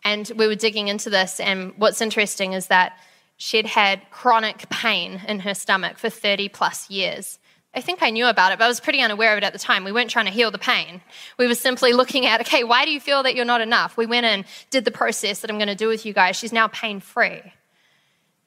[0.03, 2.97] And we were digging into this, and what's interesting is that
[3.37, 7.39] she'd had chronic pain in her stomach for 30 plus years.
[7.73, 9.59] I think I knew about it, but I was pretty unaware of it at the
[9.59, 9.85] time.
[9.85, 11.01] We weren't trying to heal the pain.
[11.37, 13.95] We were simply looking at, okay, why do you feel that you're not enough?
[13.95, 16.35] We went and did the process that I'm going to do with you guys.
[16.35, 17.41] She's now pain free.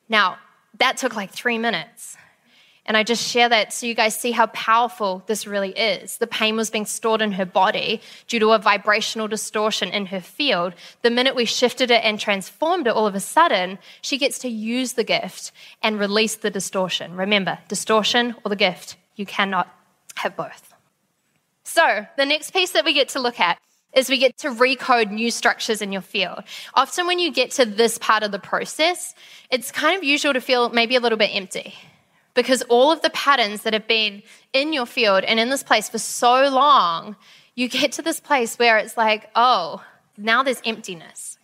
[0.08, 0.36] Now,
[0.78, 2.18] that took like three minutes.
[2.86, 6.18] And I just share that so you guys see how powerful this really is.
[6.18, 10.20] The pain was being stored in her body due to a vibrational distortion in her
[10.20, 10.74] field.
[11.00, 14.48] The minute we shifted it and transformed it, all of a sudden, she gets to
[14.48, 15.50] use the gift
[15.82, 17.16] and release the distortion.
[17.16, 19.74] Remember, distortion or the gift, you cannot
[20.16, 20.74] have both.
[21.62, 23.58] So, the next piece that we get to look at
[23.94, 26.42] is we get to recode new structures in your field.
[26.74, 29.14] Often, when you get to this part of the process,
[29.50, 31.74] it's kind of usual to feel maybe a little bit empty
[32.34, 35.88] because all of the patterns that have been in your field and in this place
[35.88, 37.16] for so long,
[37.54, 39.82] you get to this place where it's like, oh,
[40.16, 41.38] now there's emptiness.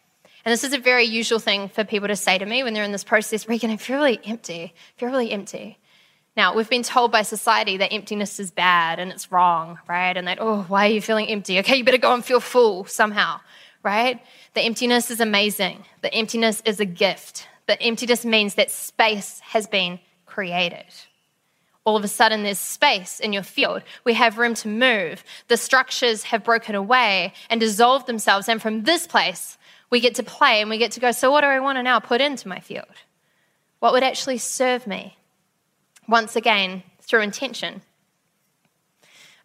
[0.45, 2.85] And this is a very usual thing for people to say to me when they're
[2.85, 4.75] in this process Regan, I feel really empty.
[4.75, 5.79] I feel really empty.
[6.37, 10.17] Now, we've been told by society that emptiness is bad and it's wrong, right?
[10.17, 11.59] And that, oh, why are you feeling empty?
[11.59, 13.41] Okay, you better go and feel full somehow,
[13.83, 14.23] right?
[14.55, 15.85] The emptiness is amazing.
[16.03, 17.47] The emptiness is a gift.
[17.67, 19.99] The emptiness means that space has been
[20.31, 20.87] created.
[21.85, 23.83] All of a sudden, there's space in your field.
[24.05, 25.25] We have room to move.
[25.49, 28.49] The structures have broken away and dissolved themselves.
[28.49, 29.59] And from this place,
[29.91, 31.83] we get to play and we get to go, so what do I want to
[31.83, 32.85] now put into my field?
[33.81, 35.17] What would actually serve me?
[36.07, 37.83] Once again, through intention.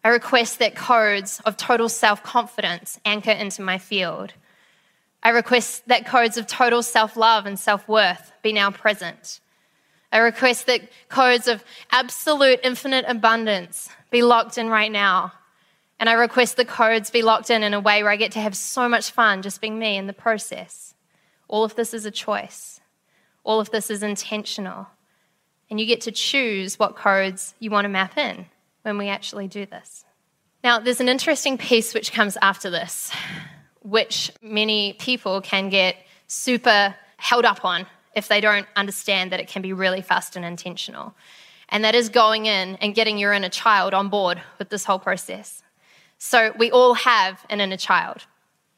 [0.04, 4.34] I request that codes of total self confidence anchor into my field.
[5.22, 9.40] I request that codes of total self love and self worth be now present.
[10.16, 15.34] I request that codes of absolute infinite abundance be locked in right now.
[16.00, 18.40] And I request the codes be locked in in a way where I get to
[18.40, 20.94] have so much fun just being me in the process.
[21.48, 22.80] All of this is a choice,
[23.44, 24.86] all of this is intentional.
[25.68, 28.46] And you get to choose what codes you want to map in
[28.84, 30.06] when we actually do this.
[30.64, 33.12] Now, there's an interesting piece which comes after this,
[33.82, 39.46] which many people can get super held up on if they don't understand that it
[39.46, 41.14] can be really fast and intentional.
[41.68, 44.98] And that is going in and getting your inner child on board with this whole
[44.98, 45.62] process.
[46.18, 48.24] So, we all have an inner child.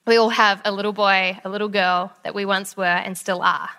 [0.07, 3.43] We all have a little boy, a little girl that we once were and still
[3.43, 3.71] are.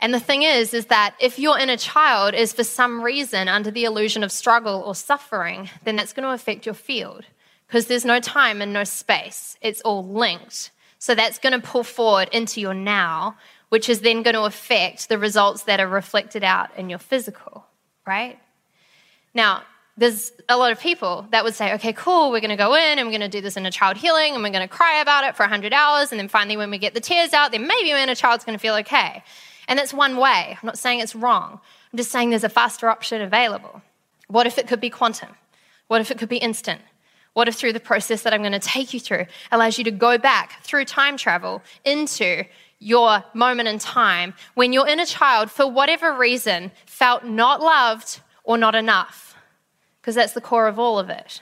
[0.00, 3.70] And the thing is, is that if your inner child is for some reason under
[3.70, 7.24] the illusion of struggle or suffering, then that's going to affect your field
[7.66, 9.56] because there's no time and no space.
[9.60, 10.70] It's all linked.
[10.98, 13.36] So that's going to pull forward into your now,
[13.70, 17.64] which is then going to affect the results that are reflected out in your physical,
[18.06, 18.38] right?
[19.32, 19.62] Now,
[19.96, 22.98] there's a lot of people that would say, okay, cool, we're going to go in
[22.98, 25.00] and we're going to do this in a child healing and we're going to cry
[25.00, 26.10] about it for 100 hours.
[26.10, 28.56] And then finally, when we get the tears out, then maybe when a child's going
[28.56, 29.22] to feel okay.
[29.68, 30.58] And that's one way.
[30.60, 31.60] I'm not saying it's wrong.
[31.92, 33.82] I'm just saying there's a faster option available.
[34.28, 35.30] What if it could be quantum?
[35.88, 36.80] What if it could be instant?
[37.34, 39.90] What if through the process that I'm going to take you through allows you to
[39.90, 42.44] go back through time travel into
[42.80, 48.58] your moment in time when your inner child, for whatever reason, felt not loved or
[48.58, 49.36] not enough?
[50.00, 51.40] Because that's the core of all of it.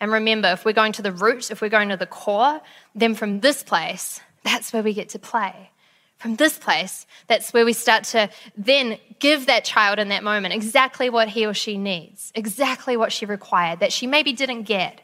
[0.00, 2.60] And remember, if we're going to the root, if we're going to the core,
[2.94, 5.70] then from this place, that's where we get to play
[6.18, 10.54] from this place, that's where we start to then give that child in that moment
[10.54, 15.02] exactly what he or she needs, exactly what she required that she maybe didn't get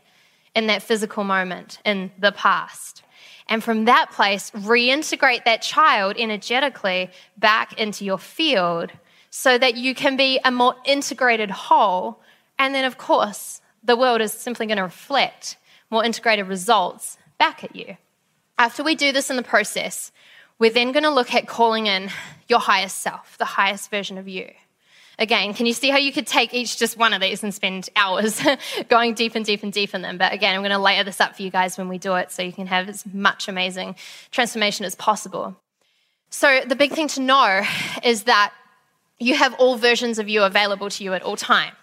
[0.54, 3.02] in that physical moment in the past.
[3.48, 8.92] And from that place, reintegrate that child energetically back into your field
[9.30, 12.20] so that you can be a more integrated whole.
[12.58, 15.56] And then, of course, the world is simply going to reflect
[15.90, 17.96] more integrated results back at you.
[18.58, 20.12] After we do this in the process,
[20.58, 22.10] we're then going to look at calling in
[22.48, 24.50] your highest self, the highest version of you.
[25.18, 27.88] Again, can you see how you could take each just one of these and spend
[27.96, 28.40] hours
[28.88, 30.18] going deep and deep and deep in them?
[30.18, 32.32] But again, I'm going to layer this up for you guys when we do it
[32.32, 33.96] so you can have as much amazing
[34.30, 35.56] transformation as possible.
[36.30, 37.62] So, the big thing to know
[38.02, 38.54] is that
[39.18, 41.74] you have all versions of you available to you at all time.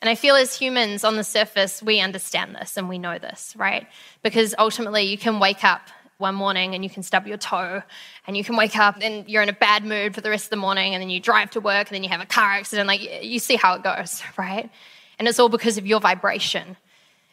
[0.00, 3.52] And I feel as humans on the surface, we understand this and we know this,
[3.56, 3.86] right?
[4.22, 5.82] Because ultimately, you can wake up
[6.20, 7.82] one morning and you can stub your toe
[8.26, 10.50] and you can wake up and you're in a bad mood for the rest of
[10.50, 12.86] the morning and then you drive to work and then you have a car accident.
[12.86, 14.70] Like you see how it goes, right?
[15.18, 16.76] And it's all because of your vibration.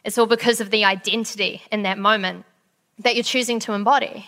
[0.04, 2.45] It's all because of the identity in that moment
[3.00, 4.26] that you're choosing to embody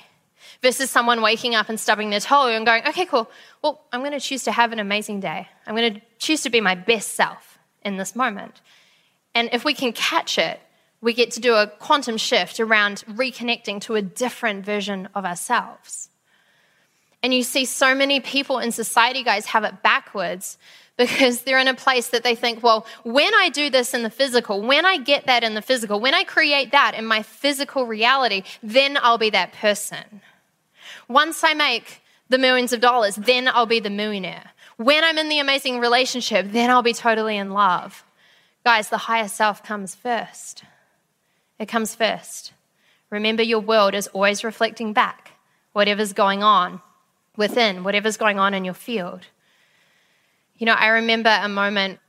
[0.62, 3.30] versus someone waking up and stubbing their toe and going, okay, cool.
[3.62, 5.48] Well, I'm going to choose to have an amazing day.
[5.66, 8.62] I'm going to choose to be my best self in this moment.
[9.34, 10.60] And if we can catch it,
[11.02, 16.10] we get to do a quantum shift around reconnecting to a different version of ourselves.
[17.22, 20.58] And you see so many people in society, guys, have it backwards
[20.98, 24.10] because they're in a place that they think, well, when I do this in the
[24.10, 27.86] physical, when I get that in the physical, when I create that in my physical
[27.86, 30.22] reality, then I'll be that person.
[31.08, 34.52] Once I make the millions of dollars, then I'll be the millionaire.
[34.76, 38.04] When I'm in the amazing relationship, then I'll be totally in love.
[38.66, 40.64] Guys, the higher self comes first.
[41.60, 42.54] It comes first.
[43.10, 45.32] Remember, your world is always reflecting back
[45.74, 46.82] whatever's going on
[47.36, 49.28] within, whatever's going on in your field.
[50.58, 52.00] You know, I remember a moment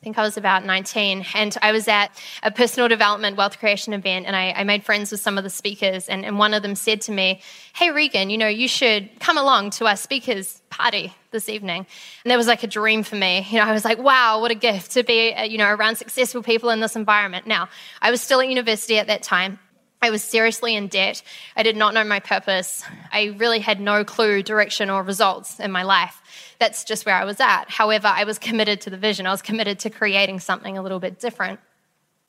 [0.00, 2.10] I think I was about 19, and I was at
[2.42, 5.50] a personal development wealth creation event, and I, I, made friends with some of the
[5.50, 6.08] speakers.
[6.08, 7.42] And, and one of them said to me,
[7.74, 11.86] Hey, Regan, you know, you should come along to our speakers' party this evening.
[12.24, 13.46] And that was like a dream for me.
[13.50, 15.96] You know, I was like, wow, what a gift to be, uh, you know, around
[15.96, 17.46] successful people in this environment.
[17.46, 17.68] Now,
[18.00, 19.58] I was still at university at that time.
[20.02, 21.22] I was seriously in debt.
[21.54, 22.82] I did not know my purpose.
[23.12, 26.22] I really had no clue, direction, or results in my life.
[26.58, 27.68] That's just where I was at.
[27.68, 29.26] However, I was committed to the vision.
[29.26, 31.60] I was committed to creating something a little bit different.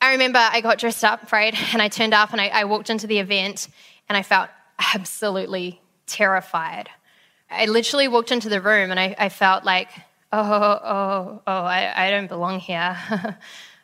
[0.02, 1.56] I remember I got dressed up, right?
[1.74, 3.70] And I turned up and I, I walked into the event
[4.10, 4.50] and I felt
[4.94, 6.90] absolutely terrified.
[7.50, 9.90] I literally walked into the room and I, I felt like,
[10.34, 12.98] oh, oh, oh, I, I don't belong here.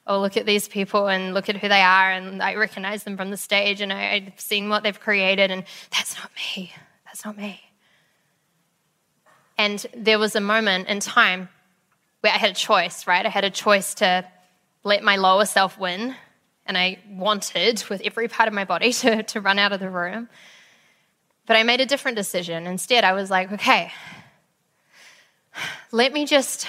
[0.08, 3.17] oh, look at these people and look at who they are, and I recognize them
[3.17, 6.72] from the stage, and I, have seen what they've created, and that's not me.
[7.06, 7.62] That's not me.
[9.58, 11.49] And there was a moment in time
[12.22, 13.26] where I had a choice, right?
[13.26, 14.26] I had a choice to
[14.84, 16.16] let my lower self win,
[16.66, 19.89] and I wanted with every part of my body to, to run out of the
[19.89, 20.30] room.
[21.45, 22.68] But I made a different decision.
[22.68, 23.91] Instead, I was like, okay,
[25.91, 26.68] let me just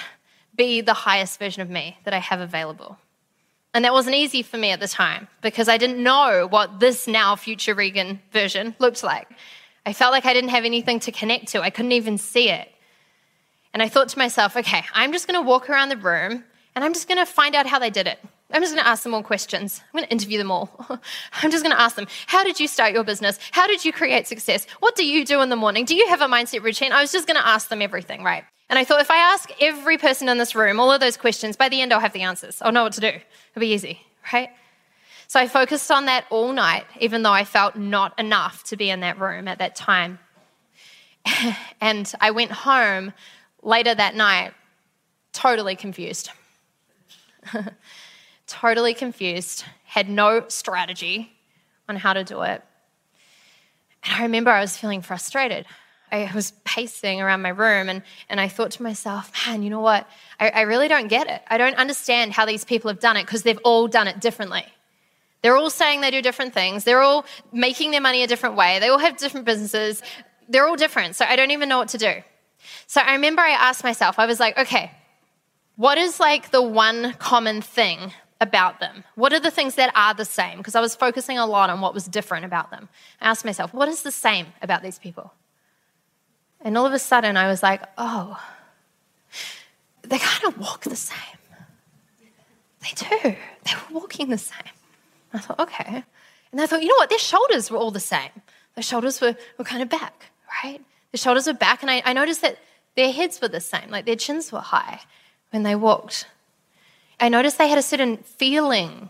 [0.55, 2.97] be the highest version of me that I have available.
[3.73, 7.07] And that wasn't easy for me at the time because I didn't know what this
[7.07, 9.27] now future Regan version looked like.
[9.85, 12.71] I felt like I didn't have anything to connect to, I couldn't even see it.
[13.73, 16.43] And I thought to myself, okay, I'm just gonna walk around the room
[16.75, 18.19] and I'm just gonna find out how they did it.
[18.51, 19.79] I'm just going to ask them all questions.
[19.79, 20.71] I'm going to interview them all.
[21.43, 23.37] I'm just going to ask them, how did you start your business?
[23.51, 24.65] How did you create success?
[24.79, 25.85] What do you do in the morning?
[25.85, 26.91] Do you have a mindset routine?
[26.91, 28.43] I was just going to ask them everything, right?
[28.69, 31.55] And I thought if I ask every person in this room all of those questions,
[31.55, 32.61] by the end I'll have the answers.
[32.61, 33.07] I'll know what to do.
[33.07, 34.01] It'll be easy,
[34.31, 34.49] right?
[35.27, 38.89] So I focused on that all night, even though I felt not enough to be
[38.89, 40.19] in that room at that time.
[41.81, 43.13] and I went home
[43.61, 44.53] later that night,
[45.33, 46.31] totally confused.
[48.47, 51.31] totally confused, had no strategy
[51.87, 52.63] on how to do it.
[54.03, 55.65] And I remember I was feeling frustrated.
[56.11, 59.79] I was pacing around my room and, and I thought to myself, man, you know
[59.79, 60.07] what?
[60.39, 61.41] I, I really don't get it.
[61.47, 64.65] I don't understand how these people have done it because they've all done it differently.
[65.41, 66.83] They're all saying they do different things.
[66.83, 68.79] They're all making their money a different way.
[68.79, 70.01] They all have different businesses.
[70.49, 71.15] They're all different.
[71.15, 72.13] So I don't even know what to do.
[72.87, 74.91] So I remember I asked myself, I was like, okay,
[75.75, 79.03] what is like the one common thing about them?
[79.15, 80.57] What are the things that are the same?
[80.57, 82.89] Because I was focusing a lot on what was different about them.
[83.21, 85.31] I asked myself, what is the same about these people?
[86.61, 88.41] And all of a sudden I was like, oh,
[90.03, 91.17] they kind of walk the same.
[92.81, 93.17] They do.
[93.21, 94.73] They were walking the same.
[95.33, 96.03] I thought, okay.
[96.51, 97.09] And I thought, you know what?
[97.09, 98.31] Their shoulders were all the same.
[98.75, 100.31] Their shoulders were, were kind of back,
[100.63, 100.81] right?
[101.11, 101.81] Their shoulders were back.
[101.81, 102.57] And I, I noticed that
[102.95, 105.01] their heads were the same, like their chins were high
[105.51, 106.27] when they walked.
[107.19, 109.09] I noticed they had a certain feeling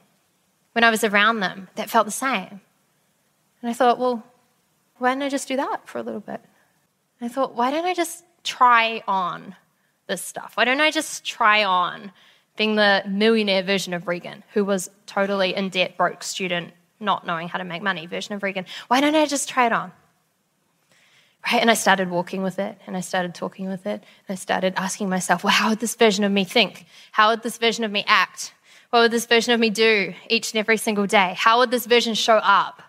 [0.73, 2.61] when I was around them that felt the same.
[3.61, 4.23] And I thought, well,
[4.97, 6.41] why don't I just do that for a little bit?
[7.21, 9.55] I thought, why don't I just try on
[10.07, 10.53] this stuff?
[10.55, 12.11] Why don't I just try on
[12.57, 17.47] being the millionaire version of Regan, who was totally in debt, broke student, not knowing
[17.47, 18.65] how to make money version of Regan.
[18.89, 19.91] Why don't I just try it on?
[21.45, 21.61] Right?
[21.61, 24.03] And I started walking with it and I started talking with it.
[24.27, 26.85] And I started asking myself, well, how would this version of me think?
[27.13, 28.53] How would this version of me act?
[28.89, 31.35] What would this version of me do each and every single day?
[31.37, 32.81] How would this version show up?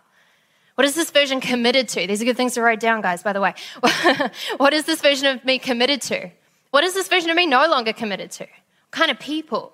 [0.75, 2.07] What is this version committed to?
[2.07, 3.55] These are good things to write down, guys, by the way.
[4.57, 6.31] what is this version of me committed to?
[6.71, 8.45] What is this version of me no longer committed to?
[8.45, 9.73] What kind of people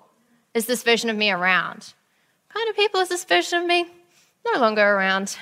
[0.53, 1.93] is this version of me around?
[2.47, 3.85] What kind of people is this version of me
[4.45, 5.37] no longer around?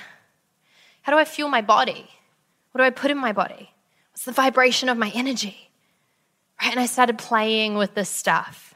[1.02, 2.08] How do I fuel my body?
[2.72, 3.70] What do I put in my body?
[4.12, 5.70] What's the vibration of my energy?
[6.60, 6.70] Right?
[6.70, 8.74] And I started playing with this stuff.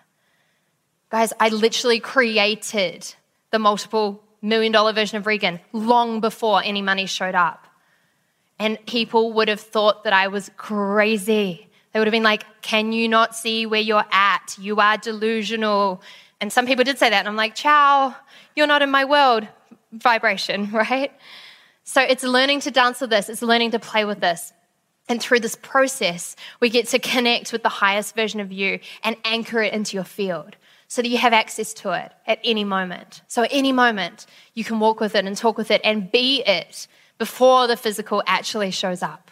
[1.10, 3.14] Guys, I literally created
[3.50, 7.66] the multiple million dollar version of Regan long before any money showed up.
[8.58, 11.68] And people would have thought that I was crazy.
[11.92, 14.56] They would have been like, Can you not see where you're at?
[14.58, 16.02] You are delusional.
[16.40, 17.18] And some people did say that.
[17.18, 18.14] And I'm like, Ciao,
[18.54, 19.46] you're not in my world
[19.92, 21.12] vibration, right?
[21.84, 24.52] So it's learning to dance with this, it's learning to play with this.
[25.08, 29.16] And through this process, we get to connect with the highest version of you and
[29.24, 30.54] anchor it into your field
[30.90, 33.22] so that you have access to it at any moment.
[33.28, 36.42] So at any moment, you can walk with it and talk with it and be
[36.44, 39.30] it before the physical actually shows up.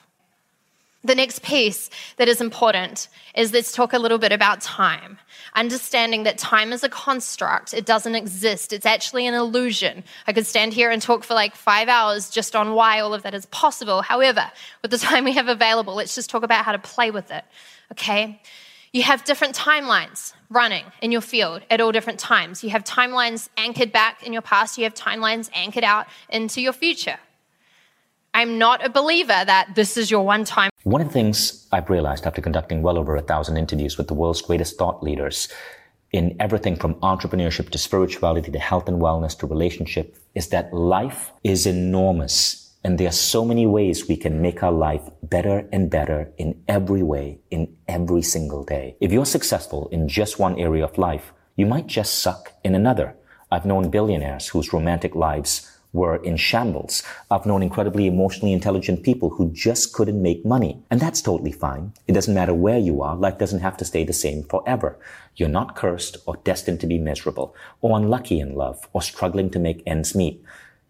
[1.02, 5.18] The next piece that is important is let's talk a little bit about time.
[5.56, 10.04] Understanding that time is a construct, it doesn't exist, it's actually an illusion.
[10.28, 13.24] I could stand here and talk for like five hours just on why all of
[13.24, 14.02] that is possible.
[14.02, 14.48] However,
[14.82, 17.44] with the time we have available, let's just talk about how to play with it,
[17.90, 18.40] okay?
[18.92, 22.64] You have different timelines running in your field at all different times.
[22.64, 26.72] You have timelines anchored back in your past, you have timelines anchored out into your
[26.72, 27.18] future.
[28.32, 30.70] I'm not a believer that this is your one time.
[30.84, 34.14] One of the things I've realized after conducting well over a thousand interviews with the
[34.14, 35.48] world's greatest thought leaders
[36.12, 41.32] in everything from entrepreneurship to spirituality to health and wellness to relationship is that life
[41.44, 42.67] is enormous.
[42.84, 46.62] And there are so many ways we can make our life better and better in
[46.68, 48.96] every way, in every single day.
[49.00, 53.16] If you're successful in just one area of life, you might just suck in another.
[53.50, 57.02] I've known billionaires whose romantic lives were in shambles.
[57.30, 60.82] I've known incredibly emotionally intelligent people who just couldn't make money.
[60.90, 61.94] And that's totally fine.
[62.06, 63.16] It doesn't matter where you are.
[63.16, 64.98] Life doesn't have to stay the same forever.
[65.34, 69.58] You're not cursed or destined to be miserable or unlucky in love or struggling to
[69.58, 70.42] make ends meet.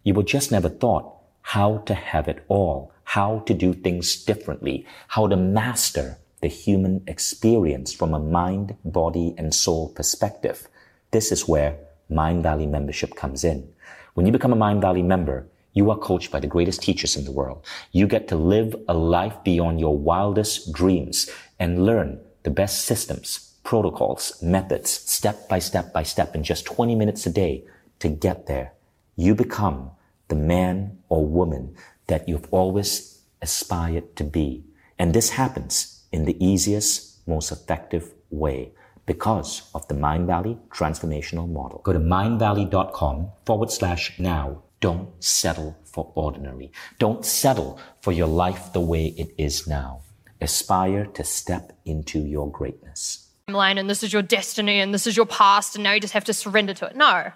[0.03, 1.18] You were just never taught
[1.49, 7.01] how to have it all, how to do things differently, how to master the human
[7.07, 10.67] experience from a mind, body, and soul perspective.
[11.09, 11.75] This is where
[12.11, 13.67] Mindvalley membership comes in.
[14.13, 17.31] When you become a Mindvalley member, you are coached by the greatest teachers in the
[17.31, 17.65] world.
[17.91, 23.55] You get to live a life beyond your wildest dreams and learn the best systems,
[23.63, 27.63] protocols, methods, step by step by step in just 20 minutes a day
[27.97, 28.73] to get there.
[29.15, 29.91] You become
[30.29, 31.75] the man or woman
[32.07, 34.63] that you've always aspired to be.
[34.97, 38.71] And this happens in the easiest, most effective way
[39.05, 41.81] because of the Mindvalley transformational model.
[41.83, 44.63] Go to mindvalley.com forward slash now.
[44.81, 46.71] Don't settle for ordinary.
[46.99, 50.01] Don't settle for your life the way it is now.
[50.41, 53.27] Aspire to step into your greatness.
[53.47, 56.13] Line and this is your destiny and this is your past and now you just
[56.13, 56.95] have to surrender to it.
[56.95, 57.31] No,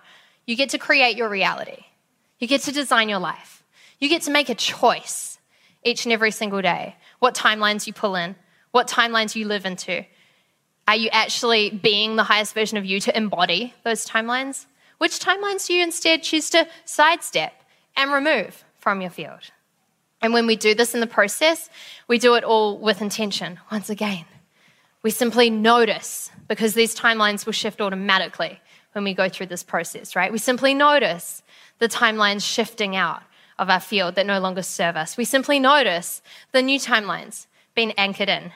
[0.46, 1.86] you get to create your reality.
[2.44, 3.64] You get to design your life.
[4.00, 5.40] You get to make a choice
[5.82, 6.98] each and every single day.
[7.20, 8.36] What timelines you pull in,
[8.72, 10.06] what timelines you live into,
[10.86, 14.66] are you actually being the highest version of you to embody those timelines?
[14.98, 17.54] Which timelines do you instead choose to sidestep
[17.96, 19.52] and remove from your field?
[20.22, 21.70] And when we do this in the process,
[22.10, 23.58] we do it all with intention.
[23.72, 24.26] Once again,
[25.02, 28.60] we simply notice because these timelines will shift automatically
[28.92, 30.30] when we go through this process, right?
[30.30, 31.42] We simply notice
[31.80, 33.24] the timelines shifting out
[33.60, 35.18] of our field that no longer serve us.
[35.18, 36.22] We simply notice
[36.52, 38.52] the new timelines being anchored in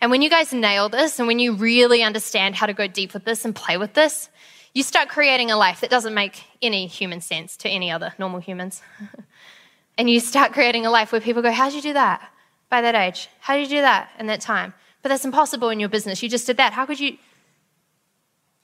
[0.00, 3.14] and when you guys nail this and when you really understand how to go deep
[3.14, 4.28] with this and play with this,
[4.74, 8.40] you start creating a life that doesn't make any human sense to any other normal
[8.40, 8.82] humans.
[9.98, 12.30] and you start creating a life where people go, How'd you do that
[12.68, 13.28] by that age?
[13.40, 14.74] How did you do that in that time?
[15.02, 16.22] But that's impossible in your business.
[16.22, 16.74] You just did that.
[16.74, 17.16] How could you?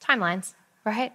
[0.03, 0.53] Timelines,
[0.85, 1.13] right?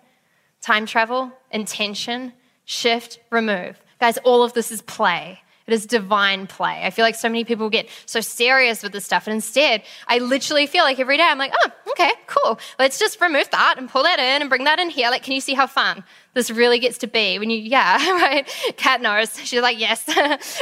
[0.61, 2.33] Time travel, intention,
[2.67, 3.81] shift, remove.
[3.99, 5.39] Guys, all of this is play.
[5.65, 6.81] It is divine play.
[6.83, 9.25] I feel like so many people get so serious with this stuff.
[9.25, 12.59] And instead, I literally feel like every day I'm like, oh, okay, cool.
[12.77, 15.09] Let's just remove that and pull that in and bring that in here.
[15.09, 16.03] Like, can you see how fun
[16.35, 18.47] this really gets to be when you, yeah, right?
[18.77, 19.37] Cat knows.
[19.43, 20.05] She's like, yes,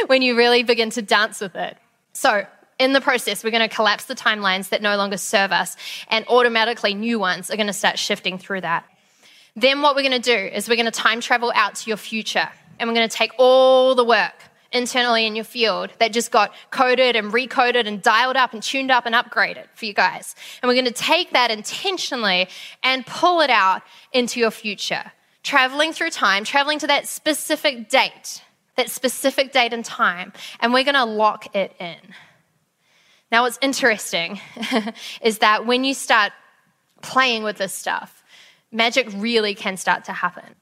[0.08, 1.78] when you really begin to dance with it.
[2.14, 2.46] So,
[2.80, 5.78] in the process, we're going to collapse the timelines that no longer serve us,
[6.10, 8.86] and automatically new ones are going to start shifting through that.
[9.56, 11.98] Then, what we're going to do is we're going to time travel out to your
[11.98, 14.34] future, and we're going to take all the work
[14.74, 18.92] internally in your field that just got coded and recoded and dialed up and tuned
[18.92, 20.36] up and upgraded for you guys.
[20.62, 22.50] And we're going to take that intentionally
[22.84, 23.82] and pull it out
[24.12, 25.14] into your future.
[25.44, 28.44] Traveling through time, traveling to that specific date,
[28.76, 31.96] that specific date and time, and we're going to lock it in.
[33.32, 34.42] Now, what's interesting
[35.22, 36.34] is that when you start
[37.02, 38.24] playing with this stuff,
[38.72, 40.56] magic really can start to happen.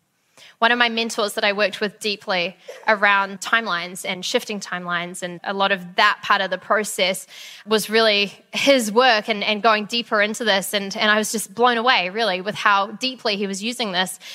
[0.59, 2.55] One of my mentors that I worked with deeply
[2.87, 7.27] around timelines and shifting timelines, and a lot of that part of the process
[7.65, 10.73] was really his work and, and going deeper into this.
[10.73, 14.19] And, and I was just blown away, really, with how deeply he was using this.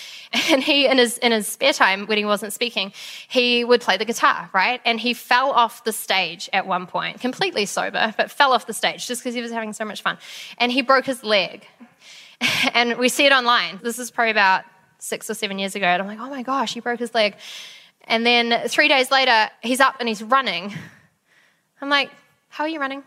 [0.50, 2.92] And he, in his, in his spare time, when he wasn't speaking,
[3.28, 4.78] he would play the guitar, right?
[4.84, 8.74] And he fell off the stage at one point, completely sober, but fell off the
[8.74, 10.18] stage just because he was having so much fun.
[10.58, 11.66] And he broke his leg.
[12.74, 13.80] And we see it online.
[13.82, 14.64] This is probably about
[14.98, 15.86] six or seven years ago.
[15.86, 17.36] And I'm like, oh my gosh, he broke his leg.
[18.04, 20.72] And then three days later, he's up and he's running.
[21.80, 22.10] I'm like,
[22.48, 23.02] how are you running?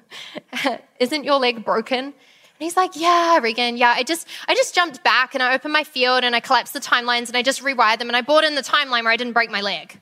[1.00, 1.98] Isn't your leg broken?
[2.04, 2.14] And
[2.58, 3.94] he's like, yeah, Regan, yeah.
[3.96, 6.80] I just, I just jumped back and I opened my field and I collapsed the
[6.80, 9.32] timelines and I just rewired them and I brought in the timeline where I didn't
[9.32, 10.00] break my leg.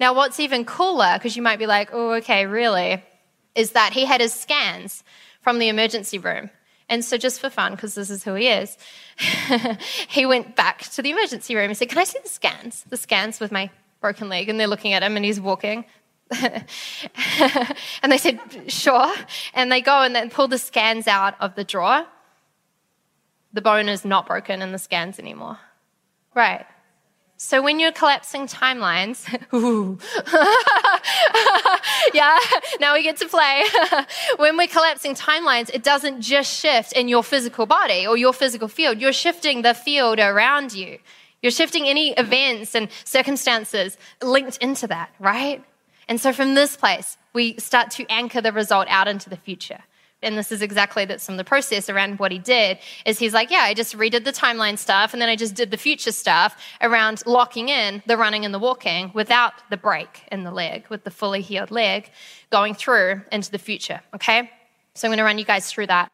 [0.00, 3.04] Now, what's even cooler, because you might be like, oh, okay, really,
[3.54, 5.04] is that he had his scans
[5.42, 6.50] from the emergency room.
[6.90, 8.76] And so, just for fun, because this is who he is,
[10.08, 12.84] he went back to the emergency room and said, Can I see the scans?
[12.88, 13.70] The scans with my
[14.00, 14.48] broken leg.
[14.48, 15.84] And they're looking at him and he's walking.
[16.42, 16.66] and
[18.08, 19.14] they said, Sure.
[19.54, 22.06] And they go and then pull the scans out of the drawer.
[23.52, 25.58] The bone is not broken in the scans anymore.
[26.34, 26.66] Right.
[27.42, 29.24] So when you're collapsing timelines,
[32.14, 32.38] yeah,
[32.80, 33.64] now we get to play.
[34.36, 38.68] when we're collapsing timelines, it doesn't just shift in your physical body or your physical
[38.68, 39.00] field.
[39.00, 40.98] You're shifting the field around you.
[41.40, 45.64] You're shifting any events and circumstances linked into that, right?
[46.08, 49.80] And so from this place, we start to anchor the result out into the future
[50.22, 53.34] and this is exactly that some of the process around what he did is he's
[53.34, 56.12] like yeah i just redid the timeline stuff and then i just did the future
[56.12, 60.86] stuff around locking in the running and the walking without the break in the leg
[60.88, 62.10] with the fully healed leg
[62.50, 64.50] going through into the future okay?
[64.94, 66.10] So i'm going to run you guys through that.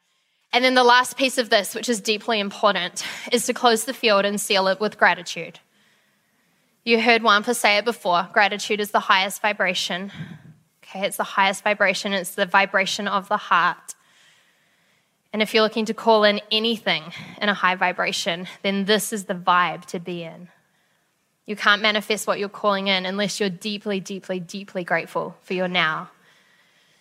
[0.53, 3.95] And then the last piece of this which is deeply important is to close the
[3.95, 5.59] field and seal it with gratitude.
[6.85, 10.13] You heard Wampa say it before gratitude is the highest vibration.
[10.85, 13.96] Okay, it's the highest vibration, it's the vibration of the heart.
[15.37, 17.13] And if you're looking to call in anything
[17.43, 20.49] in a high vibration, then this is the vibe to be in.
[21.45, 25.69] You can't manifest what you're calling in unless you're deeply, deeply, deeply grateful for your
[25.69, 26.09] now.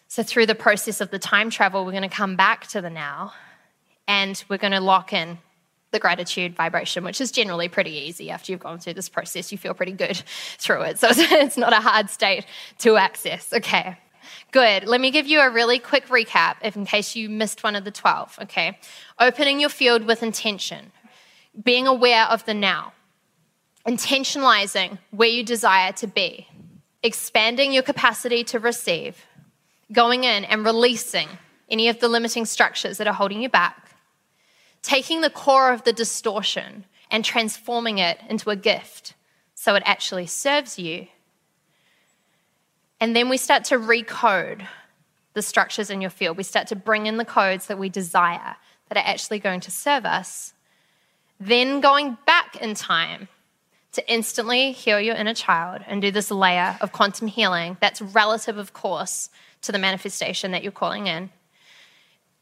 [0.09, 2.89] So, through the process of the time travel, we're going to come back to the
[2.89, 3.31] now
[4.05, 5.37] and we're going to lock in
[5.91, 9.49] the gratitude vibration, which is generally pretty easy after you've gone through this process.
[9.53, 10.17] You feel pretty good
[10.57, 10.99] through it.
[10.99, 12.45] So, it's not a hard state
[12.79, 13.53] to access.
[13.53, 13.95] Okay.
[14.51, 14.87] Good.
[14.87, 17.83] Let me give you a really quick recap if in case you missed one of
[17.83, 18.79] the 12, okay?
[19.19, 20.91] Opening your field with intention,
[21.61, 22.93] being aware of the now,
[23.87, 26.47] intentionalizing where you desire to be,
[27.03, 29.25] expanding your capacity to receive,
[29.91, 31.27] going in and releasing
[31.69, 33.91] any of the limiting structures that are holding you back,
[34.81, 39.13] taking the core of the distortion and transforming it into a gift
[39.53, 41.07] so it actually serves you.
[42.99, 44.65] And then we start to recode
[45.33, 46.37] the structures in your field.
[46.37, 48.55] We start to bring in the codes that we desire
[48.89, 50.53] that are actually going to serve us.
[51.39, 53.27] Then going back in time
[53.91, 58.57] to instantly heal your inner child and do this layer of quantum healing that's relative,
[58.57, 59.29] of course,
[59.61, 61.29] to the manifestation that you're calling in.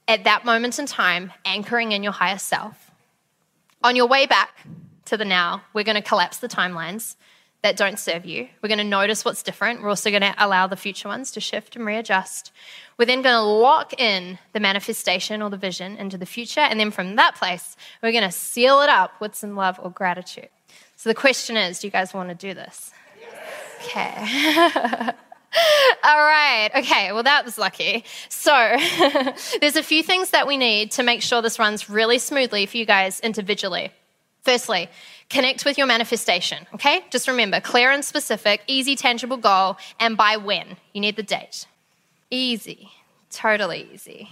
[0.07, 2.91] At that moment in time, anchoring in your higher self.
[3.83, 4.65] On your way back
[5.05, 7.15] to the now, we're going to collapse the timelines
[7.63, 8.49] that don't serve you.
[8.61, 9.81] We're going to notice what's different.
[9.81, 12.51] We're also going to allow the future ones to shift and readjust.
[12.97, 16.59] We're then going to lock in the manifestation or the vision into the future.
[16.59, 19.89] And then from that place, we're going to seal it up with some love or
[19.89, 20.49] gratitude.
[20.97, 22.91] So the question is do you guys want to do this?
[23.85, 24.09] Okay.
[26.03, 26.69] All right.
[26.75, 27.11] Okay.
[27.13, 28.03] Well, that was lucky.
[28.27, 28.51] So,
[29.61, 32.77] there's a few things that we need to make sure this runs really smoothly for
[32.77, 33.91] you guys individually.
[34.43, 34.89] Firstly,
[35.33, 36.65] connect with your manifestation.
[36.75, 37.03] Okay.
[37.09, 40.77] Just remember clear and specific, easy, tangible goal, and by when.
[40.93, 41.65] You need the date.
[42.29, 42.91] Easy.
[43.29, 44.29] Totally easy.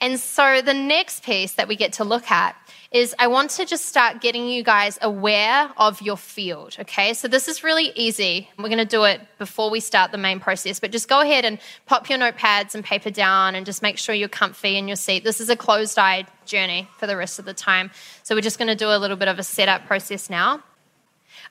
[0.00, 2.56] And so, the next piece that we get to look at
[2.90, 7.12] is I want to just start getting you guys aware of your field, okay?
[7.12, 8.48] So this is really easy.
[8.56, 11.44] We're going to do it before we start the main process, but just go ahead
[11.44, 14.96] and pop your notepads and paper down and just make sure you're comfy in your
[14.96, 15.22] seat.
[15.22, 17.90] This is a closed eye journey for the rest of the time.
[18.22, 20.62] So we're just going to do a little bit of a setup process now.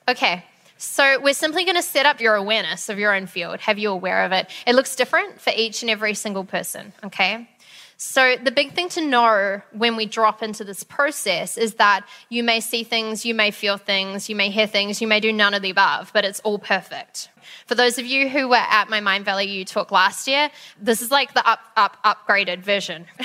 [0.08, 0.44] Okay.
[0.80, 3.90] So, we're simply going to set up your awareness of your own field, have you
[3.90, 4.48] aware of it.
[4.64, 7.48] It looks different for each and every single person, okay?
[8.00, 12.44] So, the big thing to know when we drop into this process is that you
[12.44, 15.52] may see things, you may feel things, you may hear things, you may do none
[15.52, 17.28] of the above, but it's all perfect.
[17.66, 20.48] For those of you who were at my Mindvalley U talk last year,
[20.80, 23.06] this is like the up, up, upgraded version.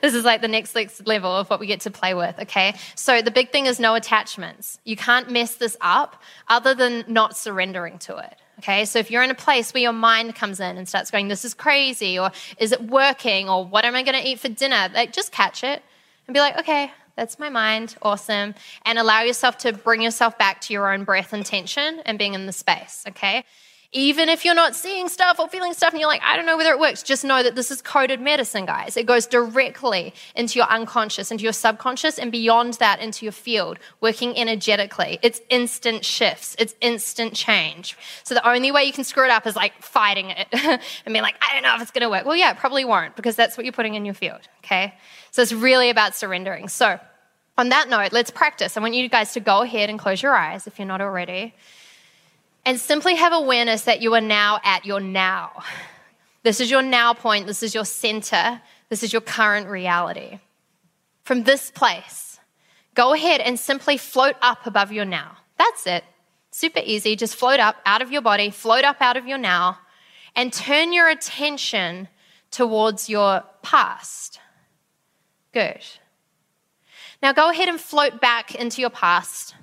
[0.00, 0.74] this is like the next
[1.06, 2.76] level of what we get to play with, okay?
[2.94, 4.78] So, the big thing is no attachments.
[4.84, 8.34] You can't mess this up other than not surrendering to it.
[8.60, 11.28] Okay, so if you're in a place where your mind comes in and starts going,
[11.28, 14.50] this is crazy, or is it working, or what am I going to eat for
[14.50, 14.90] dinner?
[14.92, 15.82] Like, just catch it
[16.26, 18.54] and be like, okay, that's my mind, awesome.
[18.84, 22.34] And allow yourself to bring yourself back to your own breath and tension and being
[22.34, 23.46] in the space, okay?
[23.92, 26.56] Even if you're not seeing stuff or feeling stuff and you're like, I don't know
[26.56, 28.96] whether it works, just know that this is coded medicine, guys.
[28.96, 33.80] It goes directly into your unconscious, into your subconscious, and beyond that into your field,
[34.00, 35.18] working energetically.
[35.22, 37.98] It's instant shifts, it's instant change.
[38.22, 41.22] So the only way you can screw it up is like fighting it and being
[41.22, 42.24] like, I don't know if it's going to work.
[42.24, 44.94] Well, yeah, it probably won't because that's what you're putting in your field, okay?
[45.32, 46.68] So it's really about surrendering.
[46.68, 47.00] So
[47.58, 48.76] on that note, let's practice.
[48.76, 51.54] I want you guys to go ahead and close your eyes if you're not already
[52.64, 55.62] and simply have awareness that you are now at your now.
[56.42, 60.38] This is your now point, this is your center, this is your current reality.
[61.22, 62.40] From this place,
[62.94, 65.36] go ahead and simply float up above your now.
[65.58, 66.04] That's it.
[66.50, 67.14] Super easy.
[67.14, 69.78] Just float up out of your body, float up out of your now,
[70.34, 72.08] and turn your attention
[72.50, 74.40] towards your past.
[75.52, 75.84] Good.
[77.22, 79.54] Now go ahead and float back into your past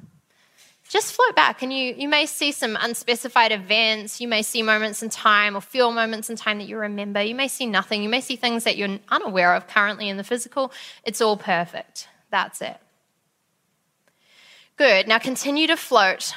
[0.89, 4.21] just float back and you, you may see some unspecified events.
[4.21, 7.21] You may see moments in time or feel moments in time that you remember.
[7.21, 8.03] You may see nothing.
[8.03, 10.71] You may see things that you're unaware of currently in the physical.
[11.03, 12.07] It's all perfect.
[12.31, 12.77] That's it.
[14.77, 15.07] Good.
[15.07, 16.33] Now continue to float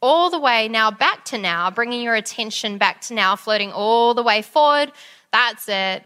[0.00, 4.14] all the way now back to now, bringing your attention back to now, floating all
[4.14, 4.92] the way forward.
[5.32, 6.04] That's it.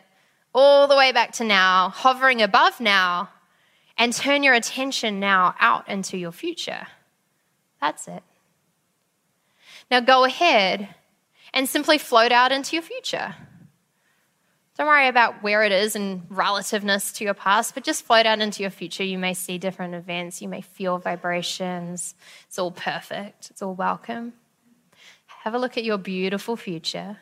[0.55, 3.29] All the way back to now, hovering above now,
[3.99, 6.87] and turn your attention now out into your future.
[7.81, 8.23] That's it.
[9.91, 10.95] Now go ahead
[11.53, 13.35] and simply float out into your future.
[14.77, 18.41] Don't worry about where it is and relativeness to your past, but just float out
[18.41, 19.05] into your future.
[19.05, 22.15] You may see different events, you may feel vibrations.
[22.47, 24.33] It's all perfect, it's all welcome.
[25.27, 27.19] Have a look at your beautiful future.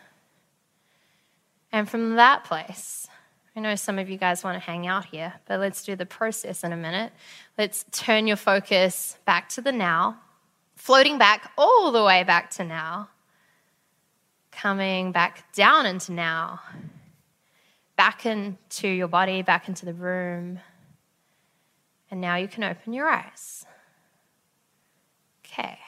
[1.73, 3.09] And from that place,
[3.57, 6.07] I know some of you guys want to hang out here, but let's do the
[6.07, 7.13] process in a minute.
[7.57, 10.19] Let's turn your focus back to the now
[10.79, 13.11] floating back all the way back to now,
[14.53, 16.61] coming back down into now,
[17.97, 20.61] back into your body, back into the room.
[22.11, 23.67] And now you can open your eyes.
[25.45, 25.79] Okay.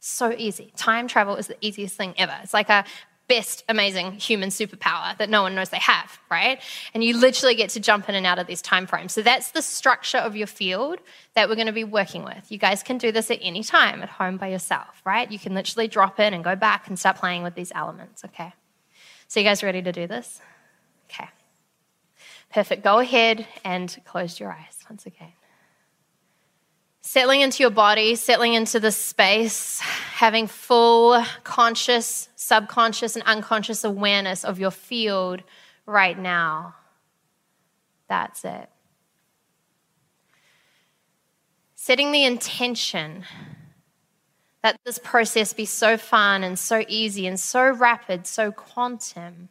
[0.00, 0.72] So easy.
[0.76, 2.36] Time travel is the easiest thing ever.
[2.42, 2.84] It's like a
[3.30, 6.60] best amazing human superpower that no one knows they have, right?
[6.92, 9.12] And you literally get to jump in and out of these time frames.
[9.12, 10.98] So that's the structure of your field
[11.34, 12.50] that we're going to be working with.
[12.50, 15.30] You guys can do this at any time at home by yourself, right?
[15.30, 18.52] You can literally drop in and go back and start playing with these elements, okay?
[19.28, 20.40] So you guys ready to do this?
[21.08, 21.28] Okay.
[22.52, 22.82] Perfect.
[22.82, 25.32] Go ahead and close your eyes once again.
[27.12, 34.44] Settling into your body, settling into the space, having full conscious, subconscious, and unconscious awareness
[34.44, 35.42] of your field
[35.86, 36.76] right now.
[38.08, 38.70] That's it.
[41.74, 43.24] Setting the intention
[44.62, 49.48] that this process be so fun and so easy and so rapid, so quantum,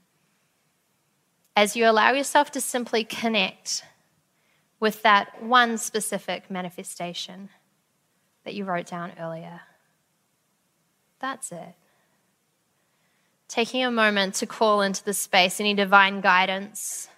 [1.57, 3.83] as you allow yourself to simply connect
[4.79, 7.49] with that one specific manifestation
[8.43, 9.61] that you wrote down earlier.
[11.19, 11.75] That's it.
[13.47, 17.09] Taking a moment to call into the space any divine guidance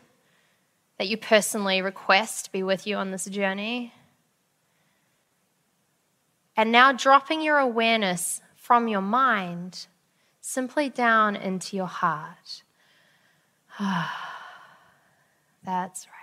[0.98, 3.94] that you personally request be with you on this journey.
[6.56, 9.88] And now dropping your awareness from your mind
[10.42, 12.64] simply down into your heart.
[15.64, 16.21] That's right.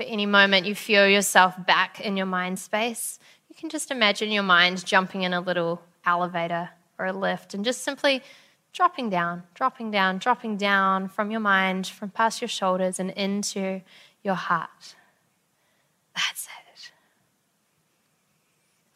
[0.00, 3.18] At any moment you feel yourself back in your mind space,
[3.48, 7.64] you can just imagine your mind jumping in a little elevator or a lift and
[7.64, 8.22] just simply
[8.72, 13.80] dropping down, dropping down, dropping down from your mind, from past your shoulders and into
[14.24, 14.96] your heart.
[16.14, 16.90] That's it.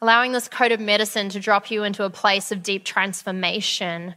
[0.01, 4.15] Allowing this code of medicine to drop you into a place of deep transformation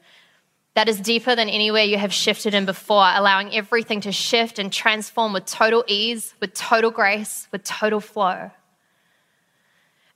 [0.74, 4.72] that is deeper than anywhere you have shifted in before, allowing everything to shift and
[4.72, 8.50] transform with total ease, with total grace, with total flow.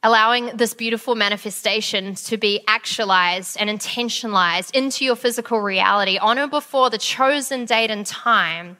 [0.02, 6.46] Allowing this beautiful manifestation to be actualized and intentionalized into your physical reality on or
[6.46, 8.78] before the chosen date and time,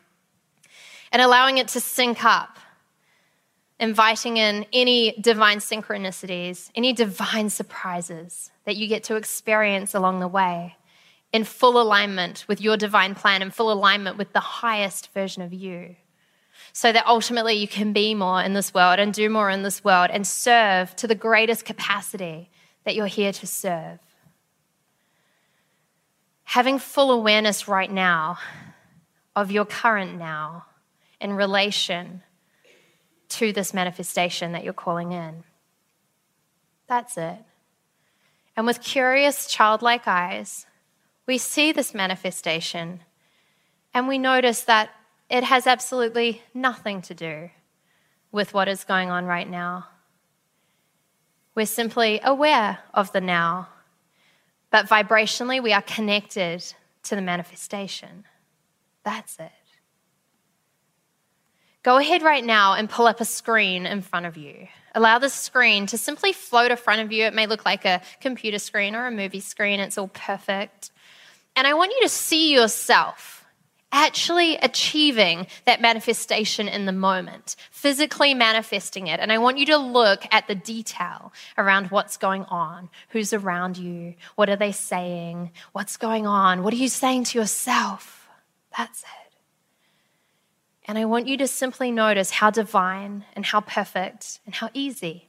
[1.13, 2.59] and allowing it to sync up,
[3.79, 10.29] inviting in any divine synchronicities, any divine surprises that you get to experience along the
[10.29, 10.77] way
[11.37, 15.53] in full alignment with your divine plan, in full alignment with the highest version of
[15.53, 15.95] you.
[16.73, 19.85] So that ultimately you can be more in this world and do more in this
[19.85, 22.51] world and serve to the greatest capacity
[22.85, 23.99] that you're here to serve.
[26.45, 28.39] Having full awareness right now
[29.35, 30.65] of your current now
[31.21, 32.23] in relation
[33.29, 35.45] to this manifestation that you're calling in.
[36.87, 37.39] That's it.
[38.57, 40.65] And with curious, childlike eyes,
[41.27, 43.01] we see this manifestation
[43.93, 44.91] and we notice that
[45.29, 47.51] it has absolutely nothing to do
[48.31, 49.87] with what is going on right now.
[51.55, 53.69] We're simply aware of the now,
[54.71, 56.63] but vibrationally, we are connected
[57.05, 58.25] to the manifestation.
[59.05, 59.51] That's it.
[61.83, 64.67] Go ahead right now and pull up a screen in front of you.
[64.95, 67.25] Allow the screen to simply float in front of you.
[67.25, 70.91] It may look like a computer screen or a movie screen, it's all perfect.
[71.57, 73.37] And I want you to see yourself
[73.93, 79.21] actually achieving that manifestation in the moment, physically manifesting it.
[79.21, 83.79] And I want you to look at the detail around what's going on, who's around
[83.79, 88.29] you, what are they saying, what's going on, what are you saying to yourself.
[88.77, 89.35] That's it.
[90.89, 95.29] And I want you to simply notice how divine and how perfect and how easy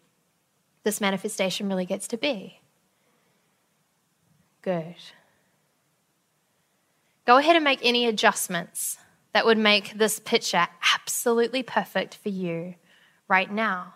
[0.84, 2.60] this manifestation really gets to be.
[4.62, 4.96] Good.
[7.28, 8.98] Go ahead and make any adjustments
[9.34, 10.66] that would make this picture
[10.96, 12.76] absolutely perfect for you
[13.28, 13.94] right now.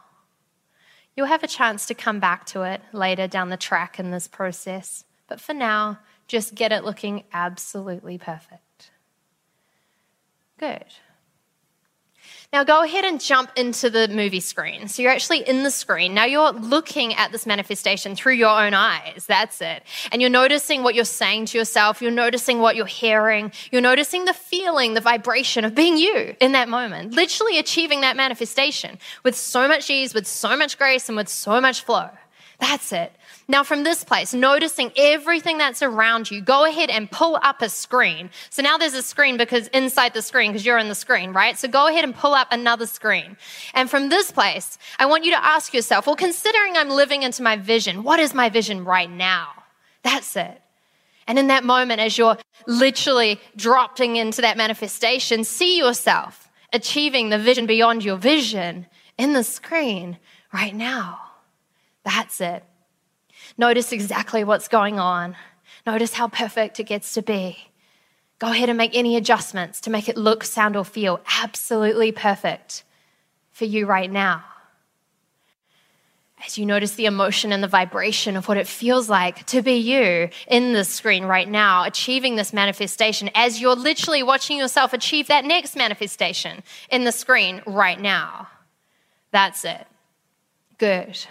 [1.16, 4.28] You'll have a chance to come back to it later down the track in this
[4.28, 8.92] process, but for now, just get it looking absolutely perfect.
[10.58, 10.86] Good.
[12.54, 14.90] Now go ahead and jump into the movie screen.
[14.90, 16.14] So you're actually in the screen.
[16.14, 19.26] Now you're looking at this manifestation through your own eyes.
[19.26, 19.84] That's it.
[20.12, 22.02] And you're noticing what you're saying to yourself.
[22.02, 23.54] You're noticing what you're hearing.
[23.72, 28.18] You're noticing the feeling, the vibration of being you in that moment, literally achieving that
[28.18, 32.10] manifestation with so much ease, with so much grace, and with so much flow.
[32.60, 33.14] That's it.
[33.52, 37.68] Now, from this place, noticing everything that's around you, go ahead and pull up a
[37.68, 38.30] screen.
[38.50, 41.60] So now there's a screen because inside the screen, because you're in the screen, right?
[41.60, 43.36] So go ahead and pull up another screen.
[43.74, 47.44] And from this place, I want you to ask yourself, well, considering I'm living into
[47.44, 49.50] my vision, what is my vision right now?
[50.02, 50.62] That's it.
[51.28, 52.38] And in that moment, as you're
[52.68, 58.86] literally dropping into that manifestation, see yourself achieving the vision beyond your vision
[59.18, 60.20] in the screen
[60.54, 61.20] right now.
[62.06, 62.64] That's it.
[63.62, 65.36] Notice exactly what's going on.
[65.86, 67.70] Notice how perfect it gets to be.
[68.40, 72.84] Go ahead and make any adjustments to make it look, sound, or feel absolutely perfect
[73.52, 74.44] for you right now.
[76.44, 79.74] As you notice the emotion and the vibration of what it feels like to be
[79.74, 85.28] you in the screen right now, achieving this manifestation, as you're literally watching yourself achieve
[85.28, 88.48] that next manifestation in the screen right now.
[89.30, 89.86] That's it.
[90.80, 91.28] Good.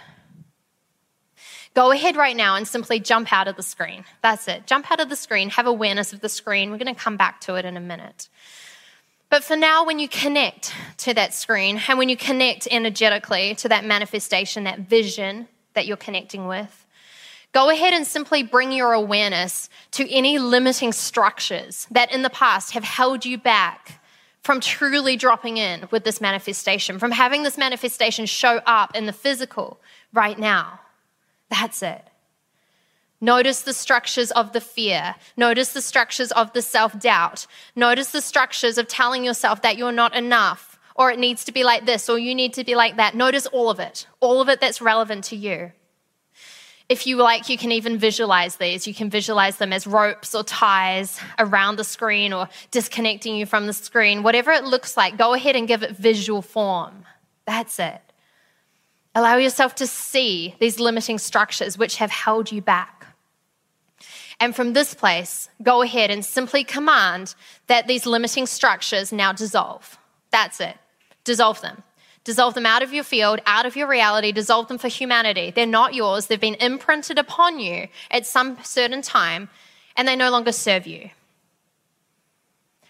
[1.73, 4.03] Go ahead right now and simply jump out of the screen.
[4.21, 4.67] That's it.
[4.67, 6.69] Jump out of the screen, have awareness of the screen.
[6.69, 8.27] We're going to come back to it in a minute.
[9.29, 13.69] But for now, when you connect to that screen and when you connect energetically to
[13.69, 16.85] that manifestation, that vision that you're connecting with,
[17.53, 22.73] go ahead and simply bring your awareness to any limiting structures that in the past
[22.73, 24.01] have held you back
[24.43, 29.13] from truly dropping in with this manifestation, from having this manifestation show up in the
[29.13, 29.79] physical
[30.11, 30.81] right now.
[31.51, 32.07] That's it.
[33.23, 35.13] Notice the structures of the fear.
[35.37, 37.45] Notice the structures of the self doubt.
[37.75, 41.63] Notice the structures of telling yourself that you're not enough, or it needs to be
[41.63, 43.13] like this, or you need to be like that.
[43.13, 45.71] Notice all of it, all of it that's relevant to you.
[46.89, 48.87] If you like, you can even visualize these.
[48.87, 53.67] You can visualize them as ropes or ties around the screen or disconnecting you from
[53.67, 54.23] the screen.
[54.23, 57.05] Whatever it looks like, go ahead and give it visual form.
[57.45, 58.10] That's it.
[59.13, 63.07] Allow yourself to see these limiting structures which have held you back.
[64.39, 67.35] And from this place, go ahead and simply command
[67.67, 69.99] that these limiting structures now dissolve.
[70.31, 70.77] That's it.
[71.23, 71.83] Dissolve them.
[72.23, 75.51] Dissolve them out of your field, out of your reality, dissolve them for humanity.
[75.51, 76.27] They're not yours.
[76.27, 79.49] They've been imprinted upon you at some certain time,
[79.97, 81.09] and they no longer serve you.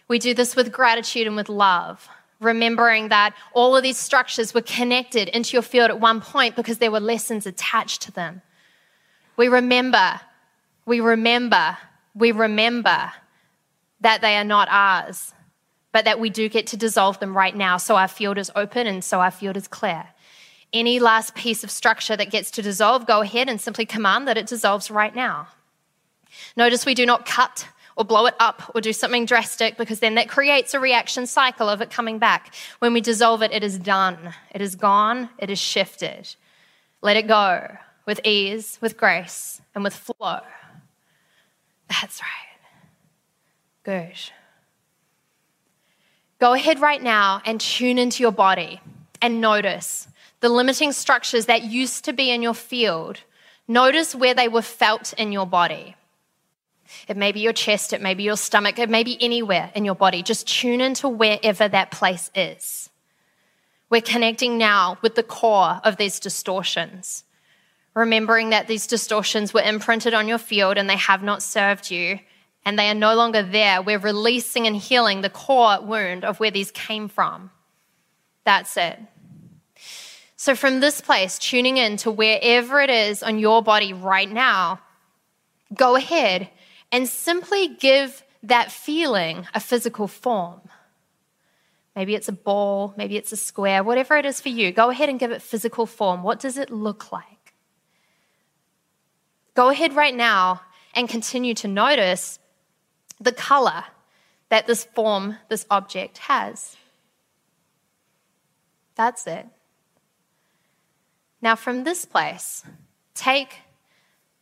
[0.07, 2.09] We do this with gratitude and with love
[2.41, 6.79] remembering that all of these structures were connected into your field at one point because
[6.79, 8.41] there were lessons attached to them.
[9.37, 10.19] We remember,
[10.85, 11.77] we remember,
[12.15, 13.11] we remember
[14.01, 15.33] that they are not ours,
[15.91, 18.87] but that we do get to dissolve them right now so our field is open
[18.87, 20.07] and so our field is clear.
[20.73, 24.37] Any last piece of structure that gets to dissolve, go ahead and simply command that
[24.37, 25.47] it dissolves right now.
[26.55, 27.67] Notice we do not cut
[28.01, 31.69] or blow it up or do something drastic because then that creates a reaction cycle
[31.69, 32.55] of it coming back.
[32.79, 36.35] When we dissolve it, it is done, it is gone, it is shifted.
[37.03, 37.77] Let it go
[38.07, 40.39] with ease, with grace, and with flow.
[41.89, 42.59] That's right.
[43.83, 44.19] Good.
[46.39, 48.81] Go ahead right now and tune into your body
[49.21, 50.07] and notice
[50.39, 53.19] the limiting structures that used to be in your field.
[53.67, 55.95] Notice where they were felt in your body.
[57.07, 59.85] It may be your chest, it may be your stomach, it may be anywhere in
[59.85, 60.23] your body.
[60.23, 62.89] Just tune into wherever that place is.
[63.89, 67.23] We're connecting now with the core of these distortions,
[67.93, 72.19] remembering that these distortions were imprinted on your field and they have not served you
[72.63, 73.81] and they are no longer there.
[73.81, 77.51] We're releasing and healing the core wound of where these came from.
[78.43, 78.99] That's it.
[80.35, 84.79] So, from this place, tuning in to wherever it is on your body right now,
[85.73, 86.49] go ahead
[86.91, 90.61] and simply give that feeling a physical form.
[91.95, 94.71] Maybe it's a ball, maybe it's a square, whatever it is for you.
[94.71, 96.23] Go ahead and give it physical form.
[96.23, 97.53] What does it look like?
[99.53, 100.61] Go ahead right now
[100.95, 102.39] and continue to notice
[103.19, 103.83] the color
[104.49, 106.75] that this form, this object has.
[108.95, 109.47] That's it.
[111.41, 112.63] Now, from this place,
[113.13, 113.59] take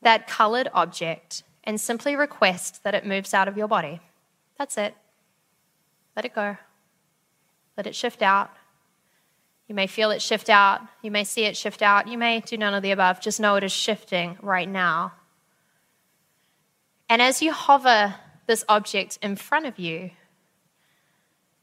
[0.02, 3.99] that colored object and simply request that it moves out of your body.
[4.57, 4.95] That's it.
[6.15, 6.57] Let it go.
[7.78, 8.49] Let it shift out.
[9.67, 10.82] You may feel it shift out.
[11.03, 12.07] You may see it shift out.
[12.07, 13.22] You may do none of the above.
[13.22, 15.13] Just know it is shifting right now.
[17.07, 18.15] And as you hover
[18.47, 20.09] this object in front of you,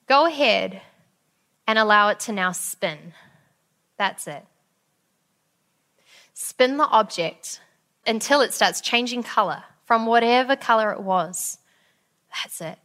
[0.07, 0.83] go ahead
[1.67, 3.13] and allow it to now spin.
[3.99, 4.47] That's it.
[6.33, 7.61] Spin the object
[8.07, 11.59] until it starts changing color from whatever color it was.
[12.35, 12.79] That's it.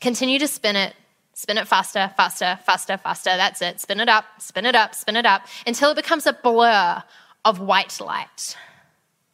[0.00, 0.94] Continue to spin it.
[1.34, 3.36] Spin it faster, faster, faster, faster.
[3.36, 3.80] That's it.
[3.80, 7.02] Spin it up, spin it up, spin it up until it becomes a blur
[7.44, 8.56] of white light.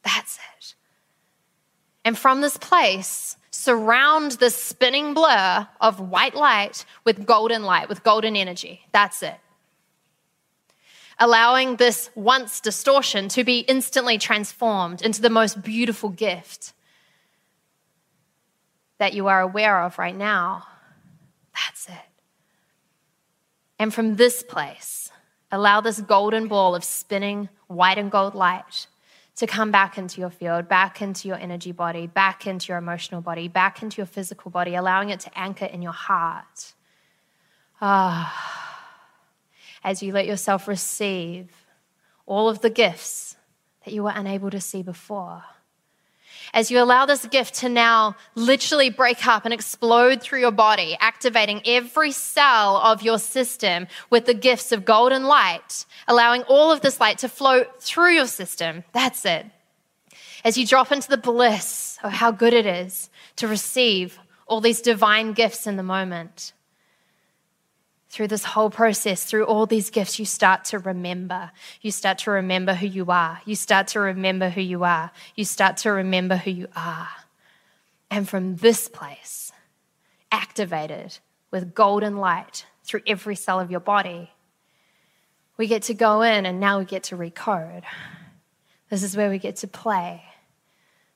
[0.02, 0.74] That's it.
[2.04, 8.04] And from this place, surround the spinning blur of white light with golden light, with
[8.04, 8.82] golden energy.
[8.92, 9.36] That's it.
[11.18, 16.74] Allowing this once distortion to be instantly transformed into the most beautiful gift
[18.98, 20.66] that you are aware of right now.
[21.54, 22.10] That's it.
[23.78, 25.10] And from this place,
[25.50, 28.86] allow this golden ball of spinning white and gold light
[29.36, 33.20] to come back into your field, back into your energy body, back into your emotional
[33.20, 36.74] body, back into your physical body, allowing it to anchor in your heart.
[37.80, 38.54] Ah,
[39.82, 41.50] as you let yourself receive
[42.26, 43.36] all of the gifts
[43.84, 45.42] that you were unable to see before
[46.54, 50.96] as you allow this gift to now literally break up and explode through your body,
[51.00, 56.80] activating every cell of your system with the gifts of golden light, allowing all of
[56.80, 58.84] this light to flow through your system.
[58.92, 59.44] That's it.
[60.44, 64.80] As you drop into the bliss of how good it is to receive all these
[64.80, 66.52] divine gifts in the moment
[68.14, 71.50] through this whole process, through all these gifts, you start to remember.
[71.80, 73.40] You start to remember who you are.
[73.44, 75.10] You start to remember who you are.
[75.34, 77.08] You start to remember who you are.
[78.12, 79.50] And from this place,
[80.30, 81.18] activated
[81.50, 84.30] with golden light through every cell of your body,
[85.56, 87.82] we get to go in and now we get to recode.
[88.90, 90.22] This is where we get to play.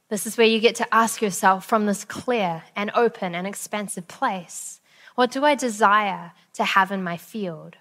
[0.09, 4.09] This is where you get to ask yourself from this clear and open and expansive
[4.09, 4.81] place
[5.19, 7.75] what do I desire to have in my field?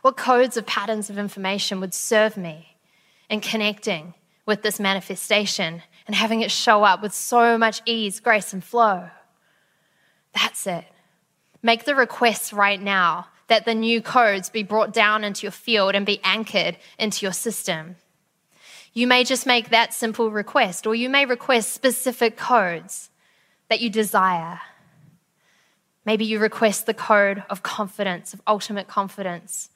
[0.00, 2.76] What codes of patterns of information would serve me
[3.28, 4.14] in connecting
[4.46, 9.10] with this manifestation and having it show up with so much ease, grace, and flow?
[10.32, 10.84] That's it.
[11.64, 15.96] Make the requests right now that the new codes be brought down into your field
[15.96, 17.96] and be anchored into your system.
[18.92, 23.10] You may just make that simple request, or you may request specific codes
[23.68, 24.60] that you desire.
[26.04, 29.70] Maybe you request the code of confidence, of ultimate confidence.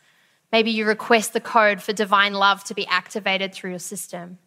[0.53, 4.39] Maybe you request the code for divine love to be activated through your system.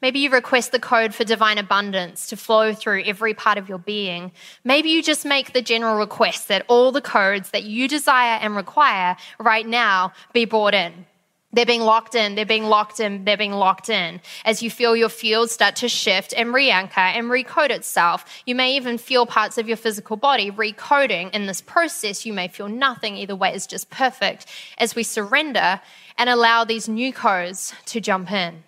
[0.00, 3.78] Maybe you request the code for divine abundance to flow through every part of your
[3.78, 4.32] being.
[4.64, 8.56] Maybe you just make the general request that all the codes that you desire and
[8.56, 11.06] require right now be brought in.
[11.56, 14.20] They're being locked in, they're being locked in, they're being locked in.
[14.44, 18.54] As you feel your field start to shift and re anchor and recode itself, you
[18.54, 21.34] may even feel parts of your physical body recoding.
[21.34, 23.16] In this process, you may feel nothing.
[23.16, 24.44] Either way is just perfect
[24.76, 25.80] as we surrender
[26.18, 28.62] and allow these new codes to jump in.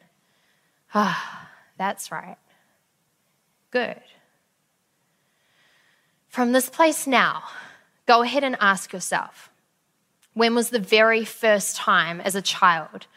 [0.94, 2.38] Ah, that's right.
[3.70, 4.00] Good.
[6.30, 7.42] From this place now,
[8.06, 9.50] go ahead and ask yourself
[10.38, 13.08] when was the very first time as a child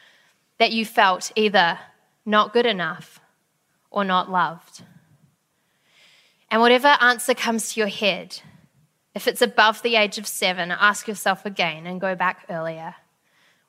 [0.58, 1.78] that you felt either
[2.26, 3.20] not good enough
[3.92, 4.82] or not loved?
[6.50, 8.42] And whatever answer comes to your head,
[9.14, 12.96] if it's above the age of seven, ask yourself again and go back earlier.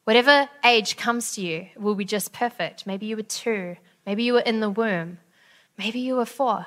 [0.05, 2.87] Whatever age comes to you will be just perfect.
[2.87, 3.77] Maybe you were two,
[4.07, 5.19] maybe you were in the womb,
[5.77, 6.67] maybe you were four.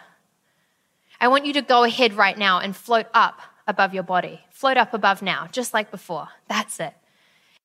[1.20, 4.42] I want you to go ahead right now and float up above your body.
[4.52, 6.28] Float up above now, just like before.
[6.48, 6.94] That's it.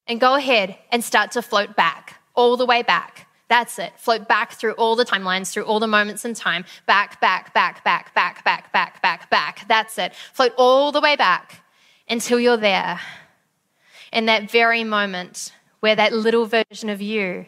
[0.06, 3.26] And go ahead and start to float back, all the way back.
[3.48, 3.92] That's it.
[3.96, 6.64] Float back through all the timelines, through all the moments in time.
[6.86, 9.68] Back, back, back, back, back, back, back, back, back.
[9.68, 10.14] That's it.
[10.32, 11.64] Float all the way back
[12.08, 13.00] until you're there.
[14.12, 17.46] In that very moment where that little version of you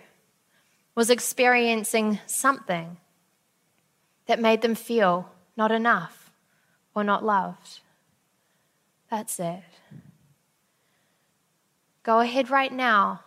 [0.95, 2.97] was experiencing something
[4.27, 6.33] that made them feel not enough
[6.95, 7.81] or not loved.
[9.13, 9.63] That's it.
[12.03, 13.21] Go ahead right now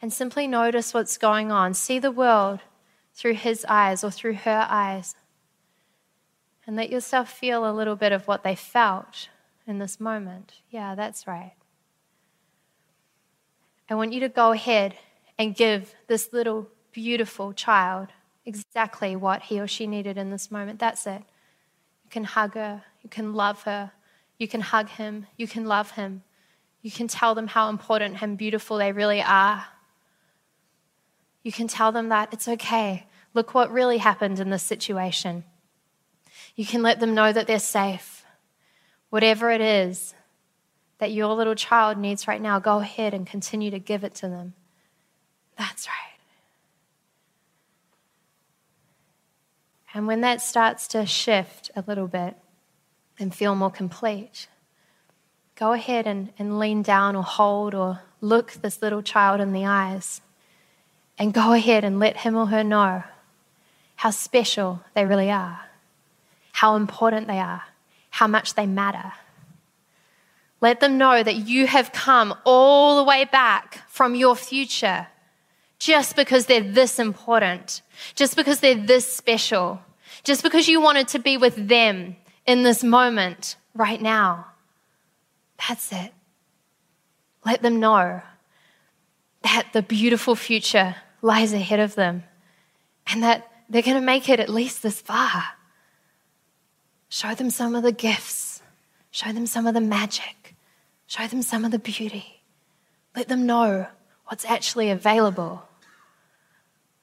[0.00, 1.74] and simply notice what's going on.
[1.74, 2.60] See the world
[3.12, 5.16] through his eyes or through her eyes.
[6.64, 9.28] And let yourself feel a little bit of what they felt
[9.66, 10.60] in this moment.
[10.70, 11.54] Yeah, that's right.
[13.90, 14.94] I want you to go ahead
[15.36, 18.10] and give this little beautiful child
[18.46, 20.78] exactly what he or she needed in this moment.
[20.78, 21.24] That's it.
[22.04, 23.90] You can hug her, you can love her,
[24.42, 25.28] you can hug him.
[25.36, 26.24] You can love him.
[26.82, 29.66] You can tell them how important and beautiful they really are.
[31.44, 33.06] You can tell them that it's okay.
[33.34, 35.44] Look what really happened in this situation.
[36.56, 38.24] You can let them know that they're safe.
[39.10, 40.12] Whatever it is
[40.98, 44.28] that your little child needs right now, go ahead and continue to give it to
[44.28, 44.54] them.
[45.56, 46.18] That's right.
[49.94, 52.36] And when that starts to shift a little bit,
[53.18, 54.48] and feel more complete.
[55.54, 59.66] Go ahead and, and lean down or hold or look this little child in the
[59.66, 60.20] eyes
[61.18, 63.04] and go ahead and let him or her know
[63.96, 65.60] how special they really are,
[66.52, 67.62] how important they are,
[68.10, 69.12] how much they matter.
[70.60, 75.08] Let them know that you have come all the way back from your future
[75.78, 77.82] just because they're this important,
[78.14, 79.80] just because they're this special,
[80.22, 82.16] just because you wanted to be with them
[82.46, 84.46] in this moment, right now.
[85.68, 86.12] That's it.
[87.44, 88.22] Let them know
[89.42, 92.24] that the beautiful future lies ahead of them
[93.06, 95.44] and that they're going to make it at least this far.
[97.08, 98.62] Show them some of the gifts,
[99.10, 100.54] show them some of the magic,
[101.06, 102.42] show them some of the beauty.
[103.14, 103.86] Let them know
[104.26, 105.68] what's actually available.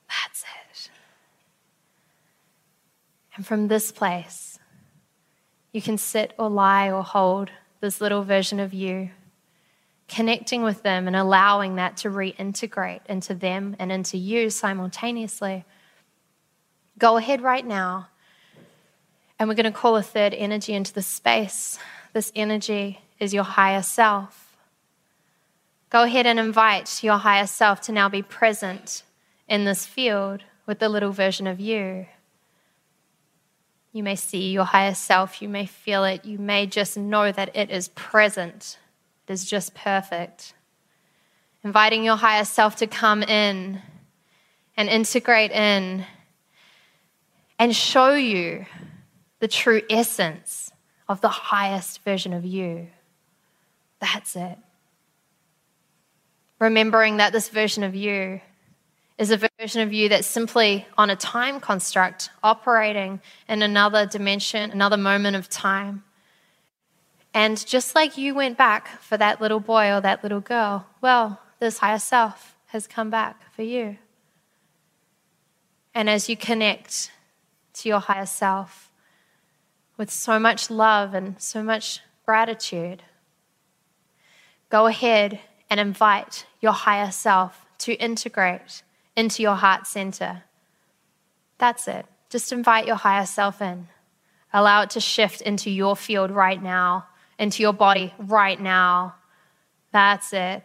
[0.07, 0.89] That's it.
[3.35, 4.48] And from this place,
[5.71, 7.51] you can sit or lie or hold
[7.81, 9.11] this little version of you,
[10.07, 15.65] connecting with them and allowing that to reintegrate into them and into you simultaneously.
[16.97, 18.09] Go ahead right now,
[19.37, 21.79] and we're going to call a third energy into the space.
[22.13, 24.57] This energy is your higher self.
[25.89, 29.03] Go ahead and invite your higher self to now be present
[29.47, 32.05] in this field with the little version of you.
[33.91, 37.55] You may see your higher self, you may feel it, you may just know that
[37.55, 38.77] it is present,
[39.27, 40.53] it is just perfect.
[41.63, 43.81] Inviting your higher self to come in
[44.77, 46.05] and integrate in
[47.57, 48.65] and show you
[49.39, 50.71] the true essence
[51.07, 52.87] of the highest version of you.
[53.99, 54.57] That's it.
[56.59, 58.41] Remembering that this version of you
[59.19, 64.71] is a version of you that's simply on a time construct, operating in another dimension,
[64.71, 66.05] another moment of time.
[67.33, 71.41] And just like you went back for that little boy or that little girl, well,
[71.59, 73.97] this higher self has come back for you.
[75.93, 77.11] And as you connect
[77.73, 78.89] to your higher self
[79.97, 83.03] with so much love and so much gratitude,
[84.69, 88.81] go ahead and invite your higher self to integrate
[89.15, 90.43] into your heart center.
[91.57, 92.05] That's it.
[92.29, 93.87] Just invite your higher self in.
[94.53, 97.07] Allow it to shift into your field right now,
[97.37, 99.15] into your body right now.
[99.91, 100.63] That's it.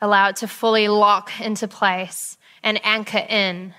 [0.00, 3.74] Allow it to fully lock into place and anchor in,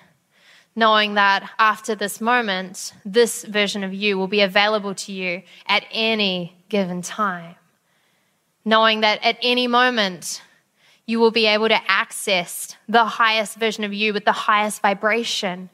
[0.75, 5.83] knowing that after this moment, this version of you will be available to you at
[5.91, 7.55] any given time.
[8.65, 10.41] Knowing that at any moment,
[11.05, 15.69] you will be able to access the highest version of you with the highest vibration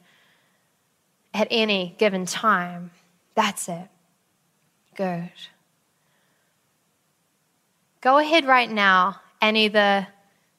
[1.32, 2.90] at any given time.
[3.34, 3.88] That's it.
[4.96, 5.30] Good.
[8.00, 10.08] Go ahead right now and either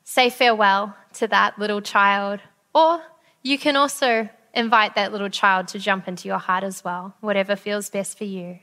[0.03, 2.39] say farewell to that little child,
[2.73, 3.01] or
[3.43, 7.55] you can also invite that little child to jump into your heart as well, whatever
[7.55, 8.59] feels best for you.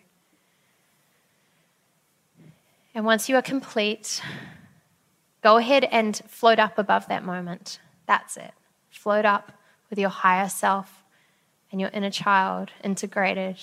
[2.94, 4.20] And once you are complete,
[5.43, 7.78] Go ahead and float up above that moment.
[8.07, 8.53] That's it.
[8.91, 9.53] Float up
[9.91, 11.05] with your higher self
[11.70, 13.57] and your inner child integrated.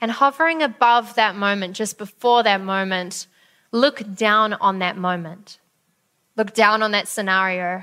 [0.00, 3.26] And hovering above that moment, just before that moment,
[3.72, 5.58] look down on that moment.
[6.36, 7.82] Look down on that scenario.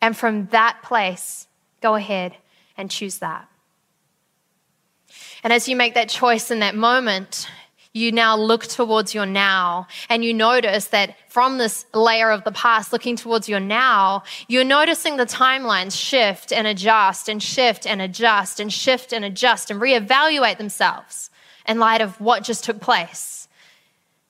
[0.00, 1.46] And from that place,
[1.82, 2.36] go ahead
[2.76, 3.48] and choose that.
[5.42, 7.48] And as you make that choice in that moment,
[7.92, 12.52] you now look towards your now and you notice that from this layer of the
[12.52, 18.02] past looking towards your now, you're noticing the timelines shift and adjust and shift and
[18.02, 21.30] adjust and shift and adjust and reevaluate themselves
[21.66, 23.48] in light of what just took place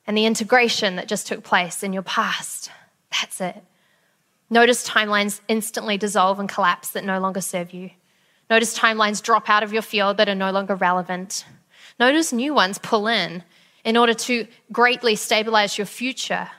[0.06, 2.70] and the integration that just took place in your past.
[3.10, 3.62] That's it.
[4.50, 7.90] Notice timelines instantly dissolve and collapse that no longer serve you.
[8.48, 11.44] Notice timelines drop out of your field that are no longer relevant.
[11.98, 13.42] Notice new ones pull in
[13.84, 16.50] in order to greatly stabilize your future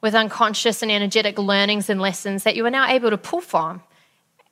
[0.00, 3.82] with unconscious and energetic learnings and lessons that you are now able to pull from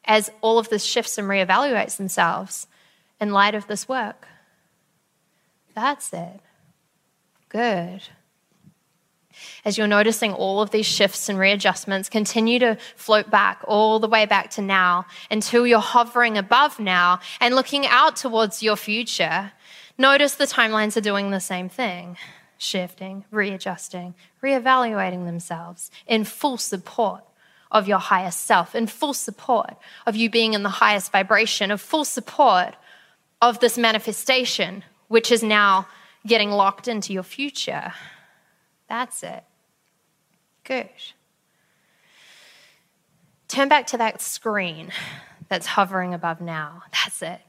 [0.05, 2.67] as all of this shifts and reevaluates themselves
[3.21, 4.26] in light of this work.
[5.75, 6.41] That's it.
[7.49, 8.03] Good.
[9.64, 14.09] As you're noticing all of these shifts and readjustments, continue to float back all the
[14.09, 19.53] way back to now until you're hovering above now and looking out towards your future
[19.96, 22.16] Notice the timelines are doing the same thing
[22.57, 27.22] shifting, readjusting, reevaluating themselves in full support
[27.71, 29.76] of your highest self, in full support
[30.07, 32.75] of you being in the highest vibration, of full support
[33.42, 35.87] of this manifestation, which is now
[36.26, 37.92] getting locked into your future.
[38.88, 39.45] That's it.
[40.62, 40.88] Good.
[43.49, 44.91] Turn back to that screen
[45.49, 46.84] that's hovering above now.
[46.92, 47.41] That's it.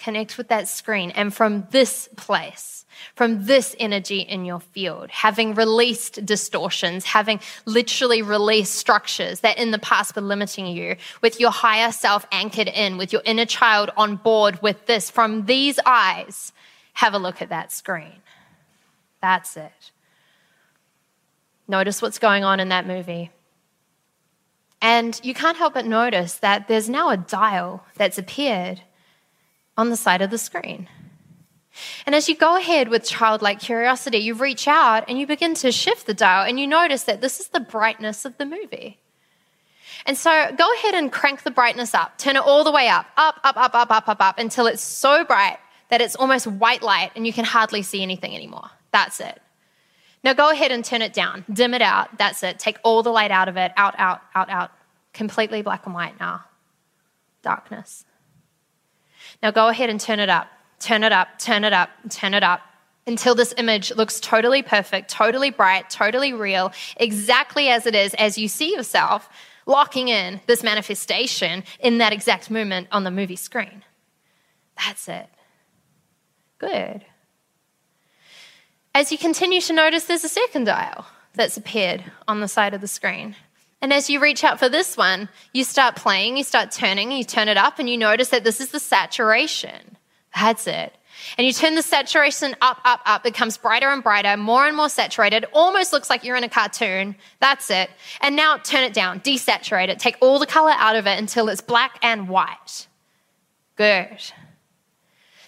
[0.00, 1.10] Connect with that screen.
[1.10, 8.22] And from this place, from this energy in your field, having released distortions, having literally
[8.22, 12.96] released structures that in the past were limiting you, with your higher self anchored in,
[12.96, 16.52] with your inner child on board with this, from these eyes,
[16.94, 18.22] have a look at that screen.
[19.20, 19.90] That's it.
[21.68, 23.30] Notice what's going on in that movie.
[24.82, 28.80] And you can't help but notice that there's now a dial that's appeared
[29.80, 30.88] on the side of the screen.
[32.04, 35.72] And as you go ahead with childlike curiosity, you reach out and you begin to
[35.72, 38.98] shift the dial, and you notice that this is the brightness of the movie.
[40.04, 43.06] And so go ahead and crank the brightness up, turn it all the way up,
[43.16, 45.58] up, up, up, up, up, up, up, until it's so bright
[45.88, 48.70] that it's almost white light and you can hardly see anything anymore.
[48.92, 49.40] That's it.
[50.22, 52.18] Now go ahead and turn it down, dim it out.
[52.18, 52.58] That's it.
[52.58, 54.70] Take all the light out of it, out, out, out, out.
[55.12, 56.44] Completely black and white now.
[57.42, 58.04] Darkness.
[59.42, 60.48] Now go ahead and turn it up,
[60.78, 62.60] turn it up, turn it up, turn it up
[63.06, 68.38] until this image looks totally perfect, totally bright, totally real, exactly as it is as
[68.38, 69.28] you see yourself
[69.66, 73.82] locking in this manifestation in that exact moment on the movie screen.
[74.76, 75.28] That's it.
[76.58, 77.04] Good.
[78.94, 82.80] As you continue to notice, there's a second dial that's appeared on the side of
[82.80, 83.36] the screen.
[83.82, 87.24] And as you reach out for this one, you start playing, you start turning, you
[87.24, 89.96] turn it up, and you notice that this is the saturation.
[90.34, 90.94] That's it.
[91.36, 94.76] And you turn the saturation up, up, up, it becomes brighter and brighter, more and
[94.76, 97.16] more saturated, almost looks like you're in a cartoon.
[97.40, 97.90] That's it.
[98.20, 101.48] And now turn it down, desaturate it, take all the color out of it until
[101.48, 102.86] it's black and white.
[103.76, 104.32] Good.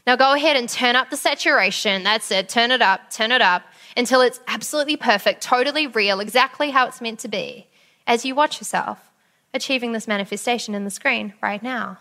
[0.06, 2.02] Now go ahead and turn up the saturation.
[2.02, 2.48] That's it.
[2.48, 3.62] Turn it up, turn it up
[3.96, 7.66] until it's absolutely perfect, totally real, exactly how it's meant to be
[8.06, 9.10] as you watch yourself
[9.54, 11.98] achieving this manifestation in the screen right now.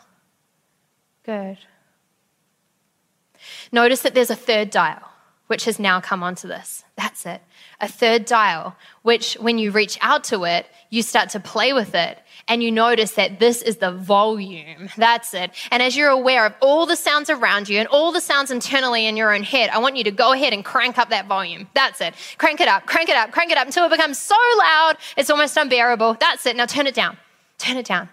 [1.24, 1.58] Good.
[3.72, 5.02] Notice that there's a third dial,
[5.48, 6.84] which has now come onto this.
[6.96, 7.42] That's it.
[7.80, 11.96] A third dial, which when you reach out to it, you start to play with
[11.96, 12.20] it
[12.52, 14.90] and you notice that this is the volume.
[14.98, 15.52] That's it.
[15.72, 19.06] And as you're aware of all the sounds around you and all the sounds internally
[19.08, 21.70] in your own head, I want you to go ahead and crank up that volume.
[21.74, 22.14] That's it.
[22.38, 25.30] Crank it up, crank it up, crank it up until it becomes so loud it's
[25.30, 26.18] almost unbearable.
[26.20, 26.58] That's it.
[26.58, 27.16] Now turn it down.
[27.58, 28.10] Turn it down.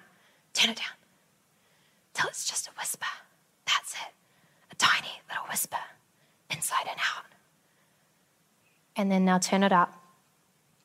[0.54, 0.86] Turn it down.
[2.14, 3.06] Till it's just a whisper.
[3.66, 4.12] That's it.
[4.70, 5.78] A tiny little whisper
[6.48, 7.24] inside and out.
[8.94, 10.00] And then now turn it up.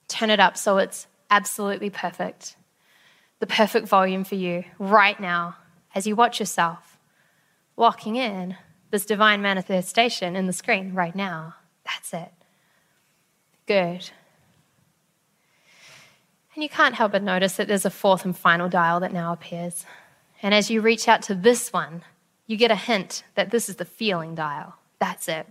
[0.07, 2.55] Turn it up so it's absolutely perfect
[3.43, 5.57] the perfect volume for you right now
[5.93, 6.97] as you watch yourself
[7.75, 8.55] walking in
[8.89, 11.53] this divine manifestation in the screen right now.
[11.83, 12.31] That's it.
[13.65, 14.11] Good.
[16.55, 19.33] And you can't help but notice that there's a fourth and final dial that now
[19.33, 19.85] appears.
[20.41, 22.03] And as you reach out to this one,
[22.47, 24.75] you get a hint that this is the feeling dial.
[24.99, 25.47] That's it.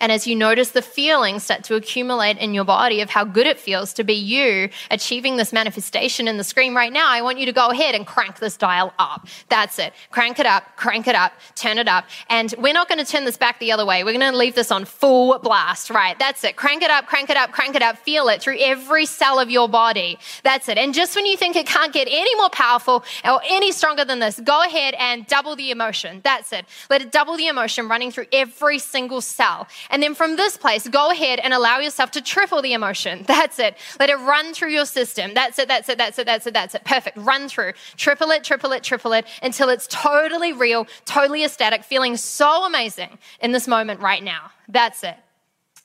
[0.00, 3.46] And as you notice the feelings start to accumulate in your body of how good
[3.46, 7.38] it feels to be you achieving this manifestation in the screen right now, I want
[7.38, 9.26] you to go ahead and crank this dial up.
[9.48, 9.92] That's it.
[10.10, 12.04] Crank it up, crank it up, turn it up.
[12.28, 14.04] And we're not going to turn this back the other way.
[14.04, 16.18] We're going to leave this on full blast, right?
[16.18, 16.56] That's it.
[16.56, 17.98] Crank it up, crank it up, crank it up.
[17.98, 20.18] Feel it through every cell of your body.
[20.42, 20.78] That's it.
[20.78, 24.18] And just when you think it can't get any more powerful or any stronger than
[24.18, 26.20] this, go ahead and double the emotion.
[26.22, 26.66] That's it.
[26.90, 29.61] Let it double the emotion running through every single cell.
[29.90, 33.24] And then from this place, go ahead and allow yourself to triple the emotion.
[33.26, 33.76] That's it.
[33.98, 35.34] Let it run through your system.
[35.34, 36.84] That's it, that's it, that's it, that's it, that's it.
[36.84, 37.16] Perfect.
[37.16, 37.72] Run through.
[37.96, 43.18] Triple it, triple it, triple it until it's totally real, totally ecstatic, feeling so amazing
[43.40, 44.50] in this moment right now.
[44.68, 45.16] That's it.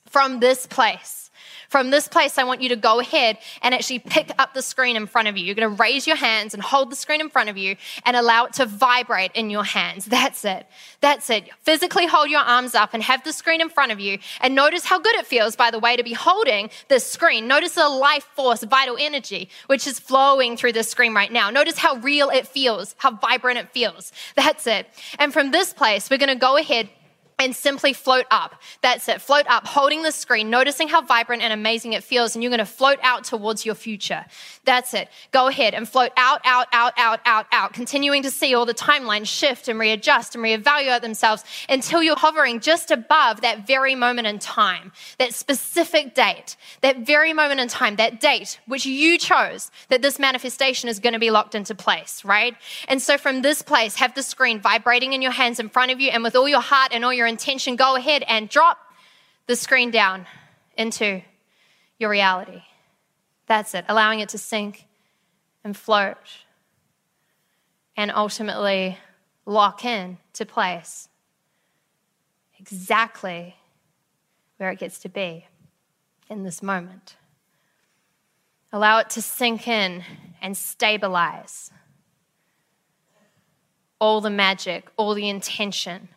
[0.06, 1.27] From this place.
[1.68, 4.96] From this place, I want you to go ahead and actually pick up the screen
[4.96, 5.44] in front of you.
[5.44, 7.76] You're going to raise your hands and hold the screen in front of you
[8.06, 10.06] and allow it to vibrate in your hands.
[10.06, 10.66] That's it.
[11.02, 11.50] That's it.
[11.60, 14.86] Physically hold your arms up and have the screen in front of you and notice
[14.86, 17.46] how good it feels, by the way, to be holding this screen.
[17.46, 21.50] Notice the life force, vital energy, which is flowing through this screen right now.
[21.50, 24.10] Notice how real it feels, how vibrant it feels.
[24.36, 24.86] That's it.
[25.18, 26.88] And from this place, we're going to go ahead
[27.38, 28.60] and simply float up.
[28.80, 29.20] That's it.
[29.20, 32.58] Float up, holding the screen, noticing how vibrant and amazing it feels, and you're going
[32.58, 34.24] to float out towards your future.
[34.64, 35.08] That's it.
[35.30, 38.74] Go ahead and float out, out, out, out, out, out, continuing to see all the
[38.74, 44.26] timelines shift and readjust and reevaluate themselves until you're hovering just above that very moment
[44.26, 49.70] in time, that specific date, that very moment in time, that date which you chose
[49.88, 52.56] that this manifestation is going to be locked into place, right?
[52.88, 56.00] And so from this place, have the screen vibrating in your hands in front of
[56.00, 58.78] you, and with all your heart and all your intention, go ahead and drop
[59.46, 60.26] the screen down
[60.76, 61.22] into
[61.98, 62.62] your reality.
[63.46, 64.86] That's it, allowing it to sink
[65.64, 66.16] and float
[67.96, 68.98] and ultimately
[69.46, 71.08] lock in to place
[72.58, 73.56] exactly
[74.58, 75.46] where it gets to be
[76.28, 77.16] in this moment.
[78.72, 80.04] Allow it to sink in
[80.42, 81.70] and stabilize
[84.00, 86.08] all the magic, all the intention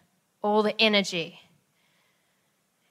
[0.41, 1.39] all the energy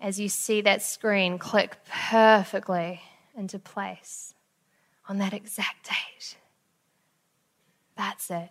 [0.01, 1.77] as you see that screen click
[2.11, 3.03] perfectly
[3.37, 4.35] into place
[5.09, 6.37] on that exact date.
[7.97, 8.51] That's it.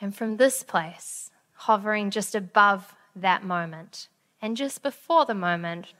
[0.00, 4.08] And from this place, hovering just above that moment
[4.42, 5.94] and just before the moment,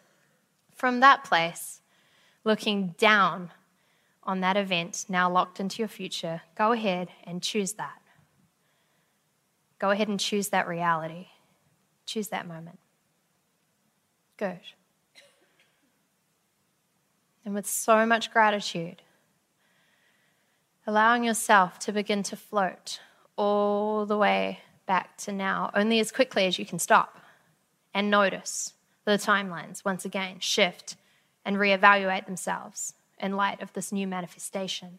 [0.75, 1.81] from that place,
[2.45, 3.51] looking down
[4.23, 8.01] on that event now locked into your future, go ahead and choose that.
[9.79, 11.29] Go ahead and choose that reality.
[12.07, 12.79] Choose that moment.
[14.37, 14.61] Good.
[17.45, 19.03] And with so much gratitude,
[20.87, 23.01] allowing yourself to begin to float
[23.37, 27.19] all the way back to now, only as quickly as you can stop
[27.93, 28.75] and notice
[29.05, 30.97] the timelines once again shift
[31.45, 34.99] and reevaluate themselves in light of this new manifestation.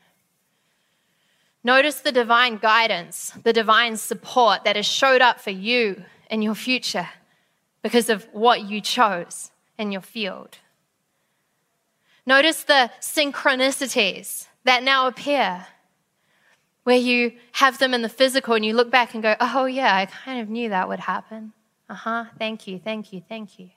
[1.68, 6.56] Notice the divine guidance, the divine support that has showed up for you in your
[6.56, 7.10] future
[7.81, 10.60] because of what you chose in your field.
[12.26, 15.68] Notice the synchronicities that now appear
[16.85, 19.94] where you have them in the physical and you look back and go, oh, yeah,
[19.94, 21.52] I kind of knew that would happen.
[21.89, 23.72] Uh huh, thank you, thank you, thank you.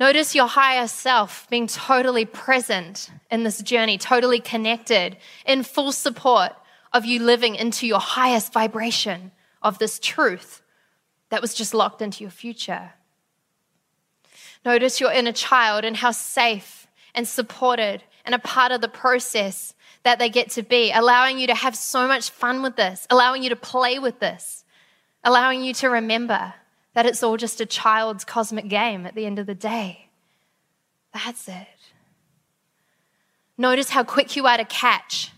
[0.00, 5.16] Notice your higher self being totally present in this journey, totally connected,
[5.46, 6.52] in full support
[6.92, 9.30] of you living into your highest vibration
[9.62, 10.62] of this truth
[11.30, 12.92] that was just locked into your future.
[14.64, 19.74] Notice your inner child and how safe and supported and a part of the process
[20.02, 23.42] that they get to be, allowing you to have so much fun with this, allowing
[23.42, 24.64] you to play with this,
[25.22, 26.54] allowing you to remember
[26.94, 30.08] that it's all just a child's cosmic game at the end of the day.
[31.12, 31.68] That's it.
[33.56, 35.32] Notice how quick you are to catch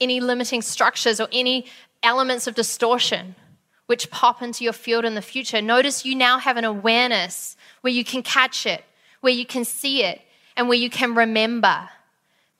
[0.00, 1.66] any limiting structures or any
[2.02, 3.34] elements of distortion
[3.86, 5.60] which pop into your field in the future.
[5.60, 8.84] Notice you now have an awareness where you can catch it,
[9.20, 10.20] where you can see it,
[10.56, 11.88] and where you can remember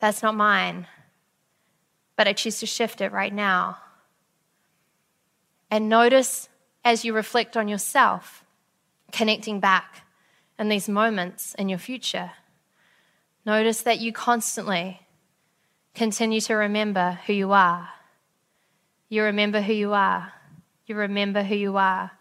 [0.00, 0.86] that's not mine
[2.20, 3.78] but I choose to shift it right now.
[5.70, 6.49] And notice
[6.84, 8.44] as you reflect on yourself,
[9.12, 10.02] connecting back
[10.58, 12.32] in these moments in your future.
[13.44, 15.00] Notice that you constantly
[15.94, 17.88] continue to remember who you are.
[19.08, 20.32] You remember who you are.
[20.86, 22.12] You remember who you are.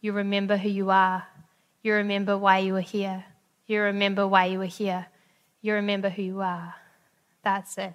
[0.00, 1.26] You remember who you are.
[1.82, 3.24] You remember why you were here.
[3.66, 5.06] You remember why you were here.
[5.60, 6.74] You remember who you are.
[7.42, 7.94] That's it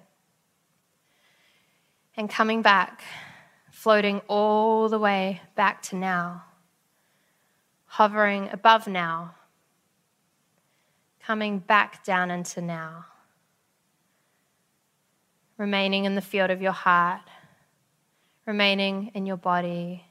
[2.18, 3.02] and coming back,
[3.78, 6.42] floating all the way back to now,
[7.84, 9.32] hovering above now,
[11.20, 13.06] coming back down into now,
[15.58, 17.20] remaining in the field of your heart,
[18.46, 20.04] remaining in your body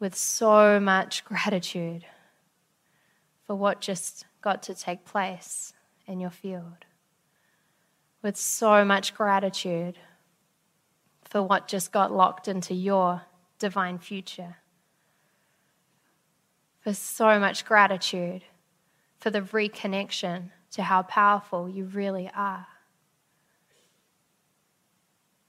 [0.00, 2.06] with so much gratitude
[3.46, 5.74] for what just got to take place
[6.06, 6.86] in your field,
[8.22, 9.98] with so much gratitude
[11.28, 13.22] for what just got locked into your
[13.58, 14.56] divine future.
[16.80, 18.44] For so much gratitude
[19.18, 22.66] for the reconnection to how powerful you really are.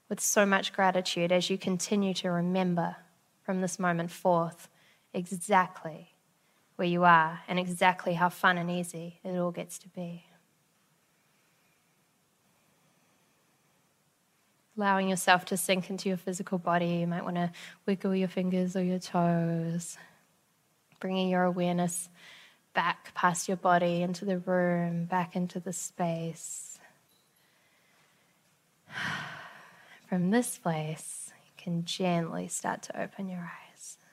[0.08, 2.96] With so much gratitude as you continue to remember
[3.42, 4.68] from this moment forth
[5.12, 6.14] exactly
[6.76, 10.27] where you are and exactly how fun and easy it all gets to be.
[14.78, 16.86] Allowing yourself to sink into your physical body.
[16.86, 17.50] You might want to
[17.84, 19.98] wiggle your fingers or your toes,
[21.00, 22.08] bringing your awareness
[22.74, 26.78] back past your body into the room, back into the space.
[30.08, 33.98] From this place, you can gently start to open your eyes.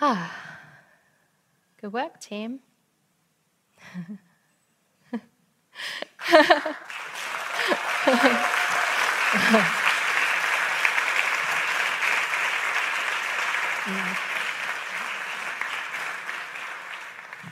[0.00, 0.53] Ah.
[1.84, 2.60] Good work, team.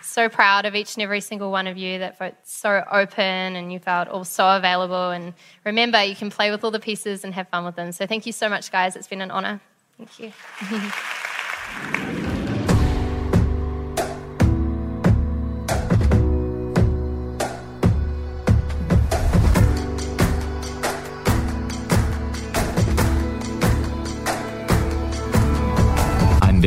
[0.00, 3.70] so proud of each and every single one of you that felt so open and
[3.70, 5.10] you felt all so available.
[5.10, 5.34] And
[5.66, 7.92] remember, you can play with all the pieces and have fun with them.
[7.92, 8.96] So thank you so much, guys.
[8.96, 9.60] It's been an honor.
[9.98, 10.32] Thank you.